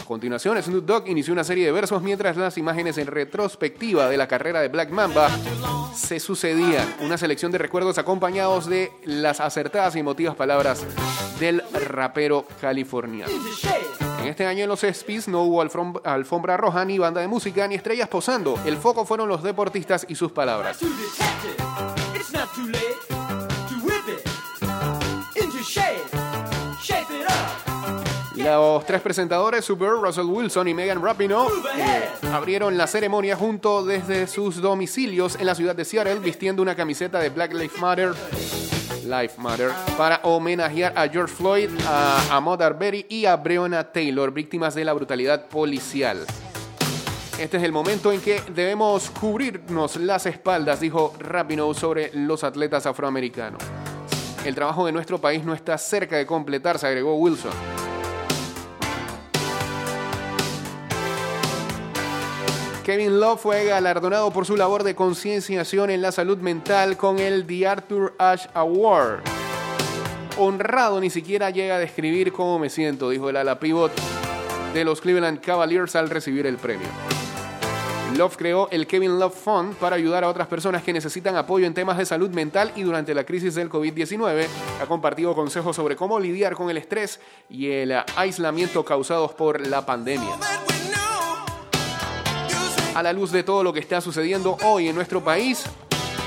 A 0.00 0.04
continuación, 0.04 0.62
Snoop 0.62 0.84
Dogg 0.84 1.08
inició 1.08 1.32
una 1.32 1.42
serie 1.42 1.66
de 1.66 1.72
versos 1.72 2.00
mientras 2.00 2.36
las 2.36 2.56
imágenes 2.58 2.98
en 2.98 3.08
retrospectiva 3.08 4.08
de 4.08 4.16
la 4.16 4.28
carrera 4.28 4.60
de 4.60 4.68
Black 4.68 4.90
Mamba 4.90 5.28
se 5.96 6.20
sucedían. 6.20 6.94
Una 7.00 7.18
selección 7.18 7.50
de 7.50 7.58
recuerdos 7.58 7.98
acompañados 7.98 8.68
de 8.68 8.92
las 9.04 9.40
acertadas 9.40 9.96
y 9.96 10.00
emotivas 10.00 10.36
palabras 10.36 10.84
del 11.40 11.62
rapero 11.72 12.46
californiano. 12.60 13.32
En 14.26 14.30
este 14.30 14.44
año 14.44 14.64
en 14.64 14.68
los 14.68 14.82
ESPYs 14.82 15.28
no 15.28 15.42
hubo 15.44 15.62
alfom- 15.62 16.00
alfombra 16.04 16.56
roja, 16.56 16.84
ni 16.84 16.98
banda 16.98 17.20
de 17.20 17.28
música, 17.28 17.68
ni 17.68 17.76
estrellas 17.76 18.08
posando. 18.08 18.58
El 18.64 18.76
foco 18.76 19.04
fueron 19.06 19.28
los 19.28 19.40
deportistas 19.44 20.04
y 20.08 20.16
sus 20.16 20.32
palabras. 20.32 20.78
Los 28.36 28.84
tres 28.84 29.00
presentadores, 29.00 29.64
Super, 29.64 29.90
Russell 29.90 30.26
Wilson 30.26 30.68
y 30.68 30.74
Megan 30.74 31.02
Rapinoe, 31.02 31.48
eh, 31.78 32.08
abrieron 32.32 32.76
la 32.76 32.86
ceremonia 32.86 33.34
junto 33.34 33.84
desde 33.84 34.26
sus 34.26 34.60
domicilios 34.60 35.36
en 35.36 35.46
la 35.46 35.54
ciudad 35.54 35.74
de 35.74 35.84
Seattle, 35.84 36.18
vistiendo 36.20 36.62
una 36.62 36.74
camiseta 36.76 37.18
de 37.18 37.30
Black 37.30 37.52
Lives 37.54 37.78
Matter, 37.80 38.12
Life 39.06 39.40
Matter, 39.40 39.70
para 39.96 40.20
homenajear 40.24 40.92
a 40.96 41.08
George 41.08 41.34
Floyd, 41.34 41.70
a 41.86 42.36
Ahmaud 42.36 42.60
Arbery 42.60 43.06
y 43.08 43.26
a 43.26 43.36
Breonna 43.36 43.84
Taylor, 43.92 44.32
víctimas 44.32 44.74
de 44.74 44.84
la 44.84 44.92
brutalidad 44.92 45.46
policial. 45.48 46.26
Este 47.38 47.58
es 47.58 47.62
el 47.62 47.72
momento 47.72 48.12
en 48.12 48.20
que 48.20 48.42
debemos 48.54 49.10
cubrirnos 49.10 49.96
las 49.96 50.26
espaldas, 50.26 50.80
dijo 50.80 51.14
Rapinoe 51.18 51.74
sobre 51.74 52.10
los 52.14 52.44
atletas 52.44 52.86
afroamericanos. 52.86 53.62
El 54.44 54.54
trabajo 54.54 54.86
de 54.86 54.92
nuestro 54.92 55.20
país 55.20 55.44
no 55.44 55.54
está 55.54 55.76
cerca 55.76 56.16
de 56.16 56.24
completarse, 56.24 56.86
agregó 56.86 57.14
Wilson. 57.16 57.85
Kevin 62.86 63.18
Love 63.18 63.40
fue 63.40 63.64
galardonado 63.64 64.30
por 64.30 64.46
su 64.46 64.56
labor 64.56 64.84
de 64.84 64.94
concienciación 64.94 65.90
en 65.90 66.02
la 66.02 66.12
salud 66.12 66.38
mental 66.38 66.96
con 66.96 67.18
el 67.18 67.44
The 67.44 67.66
Arthur 67.66 68.14
Ashe 68.16 68.48
Award. 68.54 69.22
Honrado 70.38 71.00
ni 71.00 71.10
siquiera 71.10 71.50
llega 71.50 71.74
a 71.74 71.78
describir 71.80 72.32
cómo 72.32 72.60
me 72.60 72.70
siento, 72.70 73.10
dijo 73.10 73.28
el 73.28 73.38
ala 73.38 73.58
pivot 73.58 73.90
de 74.72 74.84
los 74.84 75.00
Cleveland 75.00 75.40
Cavaliers 75.40 75.96
al 75.96 76.08
recibir 76.10 76.46
el 76.46 76.58
premio. 76.58 76.86
Love 78.16 78.36
creó 78.36 78.68
el 78.70 78.86
Kevin 78.86 79.18
Love 79.18 79.34
Fund 79.34 79.74
para 79.78 79.96
ayudar 79.96 80.22
a 80.22 80.28
otras 80.28 80.46
personas 80.46 80.84
que 80.84 80.92
necesitan 80.92 81.34
apoyo 81.34 81.66
en 81.66 81.74
temas 81.74 81.98
de 81.98 82.06
salud 82.06 82.30
mental 82.30 82.70
y 82.76 82.82
durante 82.82 83.14
la 83.14 83.24
crisis 83.24 83.56
del 83.56 83.68
COVID-19 83.68 84.46
ha 84.80 84.86
compartido 84.86 85.34
consejos 85.34 85.74
sobre 85.74 85.96
cómo 85.96 86.20
lidiar 86.20 86.54
con 86.54 86.70
el 86.70 86.76
estrés 86.76 87.18
y 87.50 87.68
el 87.68 87.92
aislamiento 88.14 88.84
causados 88.84 89.32
por 89.32 89.66
la 89.66 89.84
pandemia. 89.84 90.36
A 92.96 93.02
la 93.02 93.12
luz 93.12 93.30
de 93.30 93.42
todo 93.42 93.62
lo 93.62 93.74
que 93.74 93.80
está 93.80 94.00
sucediendo 94.00 94.56
hoy 94.64 94.88
en 94.88 94.94
nuestro 94.94 95.22
país, 95.22 95.64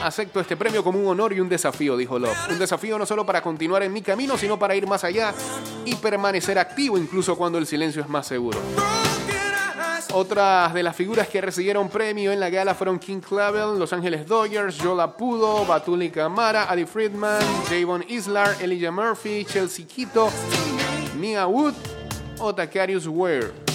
acepto 0.03 0.39
este 0.39 0.55
premio 0.55 0.83
como 0.83 0.99
un 0.99 1.07
honor 1.07 1.33
y 1.33 1.39
un 1.39 1.49
desafío, 1.49 1.97
dijo 1.97 2.19
Love. 2.19 2.37
Un 2.51 2.59
desafío 2.59 2.99
no 2.99 3.07
solo 3.07 3.25
para 3.25 3.41
continuar 3.41 3.81
en 3.81 3.91
mi 3.91 4.03
camino, 4.03 4.37
sino 4.37 4.59
para 4.59 4.75
ir 4.75 4.85
más 4.85 5.03
allá 5.03 5.33
y 5.83 5.95
permanecer 5.95 6.59
activo 6.59 6.95
incluso 6.95 7.35
cuando 7.35 7.57
el 7.57 7.65
silencio 7.65 8.03
es 8.03 8.07
más 8.07 8.27
seguro. 8.27 8.59
Otras 10.13 10.71
de 10.75 10.83
las 10.83 10.95
figuras 10.95 11.27
que 11.27 11.41
recibieron 11.41 11.89
premio 11.89 12.31
en 12.31 12.39
la 12.39 12.51
gala 12.51 12.75
fueron 12.75 12.99
King 12.99 13.21
Clavel, 13.21 13.79
Los 13.79 13.91
Ángeles 13.91 14.27
Dodgers, 14.27 14.77
Yola 14.77 15.17
Pudo, 15.17 15.65
Batuli 15.65 16.11
Camara, 16.11 16.69
Adi 16.69 16.85
Friedman, 16.85 17.41
Javon 17.67 18.05
Islar, 18.07 18.55
Elijah 18.61 18.91
Murphy, 18.91 19.43
Chelsea 19.43 19.87
Quito, 19.87 20.29
Nia 21.17 21.47
Wood 21.47 21.73
o 22.37 22.53
Takarius 22.53 23.07
Ware. 23.07 23.68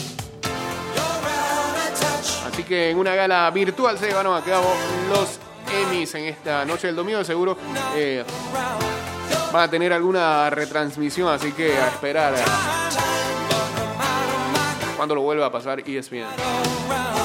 Así 2.55 2.63
que 2.63 2.91
en 2.91 2.99
una 2.99 3.17
gala 3.17 3.51
virtual 3.51 3.99
se 3.99 4.07
llevaron 4.07 4.37
a 4.37 4.41
cabo 4.41 4.73
los 5.09 5.41
Emmys 5.73 6.15
en 6.15 6.27
esta 6.27 6.65
noche 6.65 6.87
del 6.87 6.95
domingo. 6.95 7.25
Seguro 7.25 7.57
eh, 7.97 8.25
van 9.53 9.63
a 9.65 9.69
tener 9.69 9.93
alguna 9.93 10.49
retransmisión, 10.51 11.31
así 11.31 11.51
que 11.51 11.77
a 11.77 11.89
esperar 11.89 12.33
cuando 14.97 15.17
lo 15.17 15.23
vuelva 15.23 15.47
a 15.47 15.51
pasar 15.51 15.81
E 15.81 15.99
ESPN. 15.99 17.24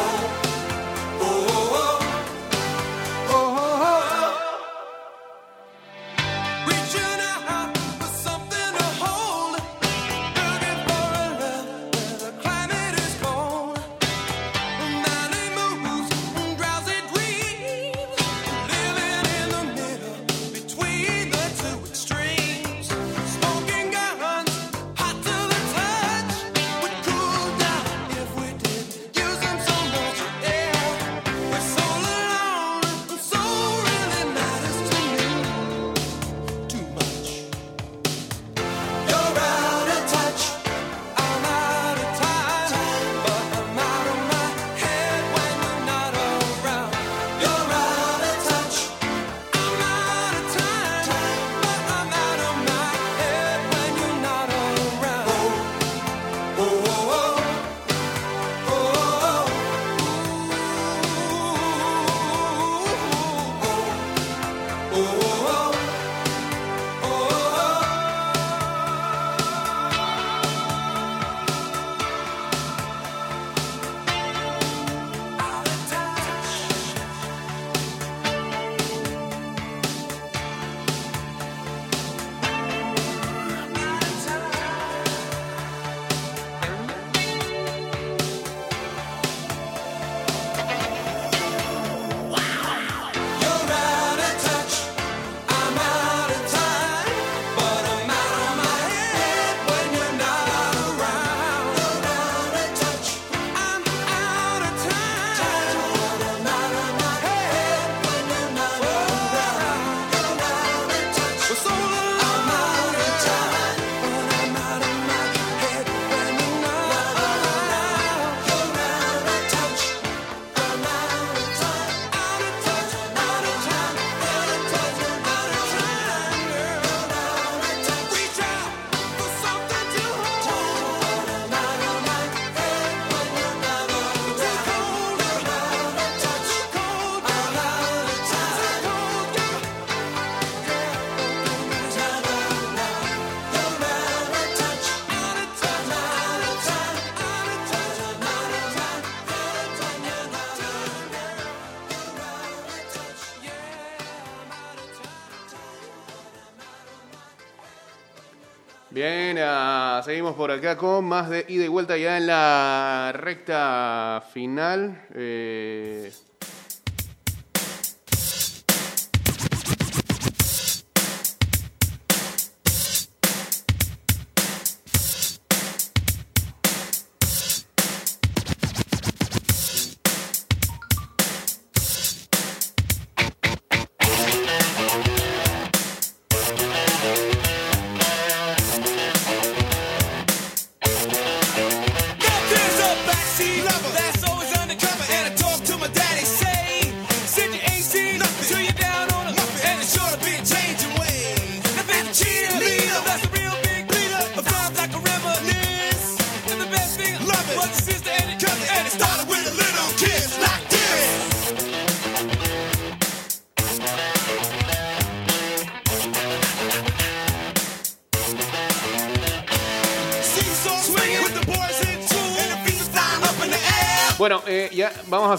Por 160.49 160.57
acá 160.57 160.77
con 160.77 161.05
más 161.05 161.29
de 161.29 161.45
ida 161.47 161.65
y 161.65 161.67
vuelta 161.67 161.95
ya 161.95 162.17
en 162.17 162.25
la 162.25 163.11
recta 163.13 164.23
final. 164.33 164.99
Eh, 165.13 165.88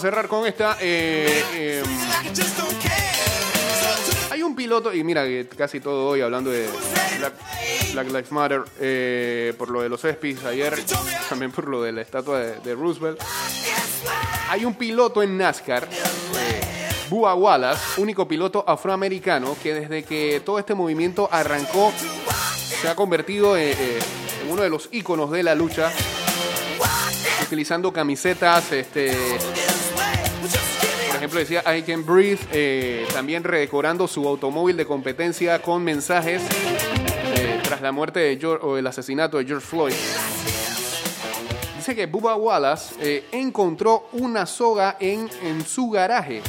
cerrar 0.01 0.27
con 0.27 0.45
esta. 0.45 0.77
eh, 0.81 1.43
eh, 1.53 1.83
hay 4.31 4.43
un 4.43 4.55
piloto, 4.55 4.93
y 4.93 5.03
mira 5.03 5.23
que 5.25 5.47
casi 5.55 5.79
todo 5.79 6.07
hoy 6.07 6.21
hablando 6.21 6.49
de 6.49 6.67
Black, 7.93 8.07
Lives 8.07 8.31
Matter, 8.31 8.63
eh, 8.79 9.53
por 9.57 9.69
lo 9.69 9.81
de 9.81 9.89
los 9.89 10.03
ESPYs 10.03 10.45
ayer, 10.45 10.73
también 11.29 11.51
por 11.51 11.67
lo 11.67 11.83
de 11.83 11.91
la 11.91 12.01
estatua 12.01 12.39
de, 12.39 12.73
Roosevelt. 12.75 13.21
Hay 14.49 14.65
un 14.65 14.73
piloto 14.75 15.21
en 15.21 15.37
NASCAR, 15.37 15.87
Bua 17.09 17.35
Wallace, 17.35 18.01
único 18.01 18.27
piloto 18.27 18.63
afroamericano 18.67 19.55
que 19.61 19.73
desde 19.73 20.03
que 20.03 20.41
todo 20.43 20.59
este 20.59 20.73
movimiento 20.73 21.29
arrancó 21.31 21.91
se 22.81 22.87
ha 22.87 22.95
convertido 22.95 23.57
eh, 23.57 23.99
en 24.43 24.49
uno 24.49 24.63
de 24.63 24.69
los 24.69 24.89
íconos 24.91 25.29
de 25.29 25.43
la 25.43 25.53
lucha, 25.53 25.91
utilizando 27.43 27.91
camisetas, 27.91 28.71
este, 28.71 29.37
ejemplo 31.31 31.39
decía 31.39 31.77
I 31.77 31.81
can 31.83 32.05
breathe, 32.05 32.39
eh, 32.51 33.05
también 33.13 33.43
redecorando 33.43 34.07
su 34.07 34.27
automóvil 34.27 34.75
de 34.75 34.85
competencia 34.85 35.61
con 35.61 35.83
mensajes 35.83 36.41
eh, 37.35 37.59
tras 37.63 37.81
la 37.81 37.91
muerte 37.91 38.19
de 38.19 38.37
George, 38.37 38.65
o 38.65 38.77
el 38.77 38.85
asesinato 38.85 39.37
de 39.37 39.45
George 39.45 39.65
Floyd. 39.65 39.93
Dice 41.77 41.95
que 41.95 42.05
Bubba 42.05 42.35
Wallace 42.35 42.95
eh, 42.99 43.23
encontró 43.31 44.09
una 44.13 44.45
soga 44.45 44.97
en, 44.99 45.29
en 45.43 45.65
su 45.65 45.89
garaje 45.89 46.41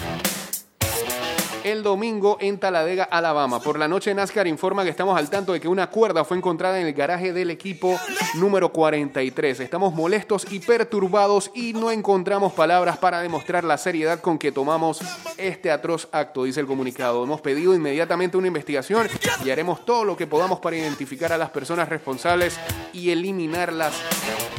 el 1.65 1.83
domingo 1.83 2.37
en 2.41 2.59
Talladega, 2.59 3.05
Alabama. 3.05 3.61
Por 3.61 3.79
la 3.79 3.89
noche 3.89 4.15
NASCAR 4.15 4.47
informa 4.47 4.85
que 4.85 4.91
estamos 4.91 5.17
al 5.17 5.31
tanto 5.31 5.53
de 5.53 5.61
que 5.61 5.69
una 5.69 5.89
cuerda 5.91 6.25
fue 6.25 6.37
encontrada 6.37 6.81
en 6.81 6.87
el 6.87 6.93
garaje 6.93 7.33
del 7.33 7.51
equipo 7.51 7.99
número 8.35 8.73
43. 8.73 9.61
Estamos 9.61 9.95
molestos 9.95 10.47
y 10.51 10.61
perturbados 10.61 11.51
y 11.55 11.73
no 11.73 11.91
encontramos 11.91 12.53
palabras 12.53 12.99
para 12.99 13.21
demostrar 13.21 13.65
la 13.65 13.79
seriedad 13.79 14.21
con 14.21 14.39
que 14.39 14.53
tomamos 14.53 15.01
este 15.37 15.71
atroz 15.71 16.09
acto, 16.13 16.45
dice 16.45 16.61
el 16.61 16.67
comunicado. 16.67 17.25
Hemos 17.25 17.41
pedido 17.41 17.75
inmediatamente 17.75 18.37
una 18.37 18.49
investigación 18.49 19.09
y 19.45 19.51
haremos 19.51 19.85
todo 19.85 20.05
lo 20.05 20.17
que 20.17 20.27
podamos 20.27 20.61
para 20.61 20.77
identificar 20.77 21.33
a 21.33 21.39
las 21.39 21.51
personas 21.51 21.89
responsables 21.89 22.59
y 22.93 23.11
eliminarlas 23.11 23.95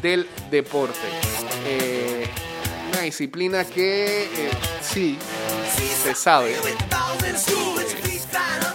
del 0.01 0.27
deporte. 0.49 1.07
Eh, 1.65 2.12
disciplina 3.03 3.63
que 3.65 4.23
eh, 4.25 4.51
sí 4.81 5.17
se 6.03 6.15
sabe 6.15 6.55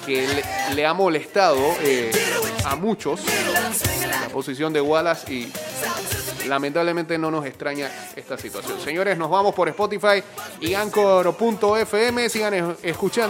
que 0.07 0.27
le, 0.75 0.87
ha 0.87 0.95
molestado 0.95 1.59
eh, 1.83 2.11
a 2.65 2.77
muchos 2.77 3.21
la 4.11 4.29
posición 4.31 4.73
de 4.73 4.81
Wallace 4.81 5.33
y 5.33 5.53
lamentablemente 6.49 7.19
no 7.19 7.31
nos 7.31 7.45
extraña 7.45 7.91
esta 8.17 8.39
situación. 8.39 8.81
Señores, 8.81 9.19
nos 9.19 9.29
vamos 9.29 9.55
por 9.55 9.69
Spotify 9.69 10.23
y 10.61 10.73
Anchor.fm. 10.75 12.29
Sigan 12.31 12.55
es- 12.55 12.65
escuchando. 12.83 13.27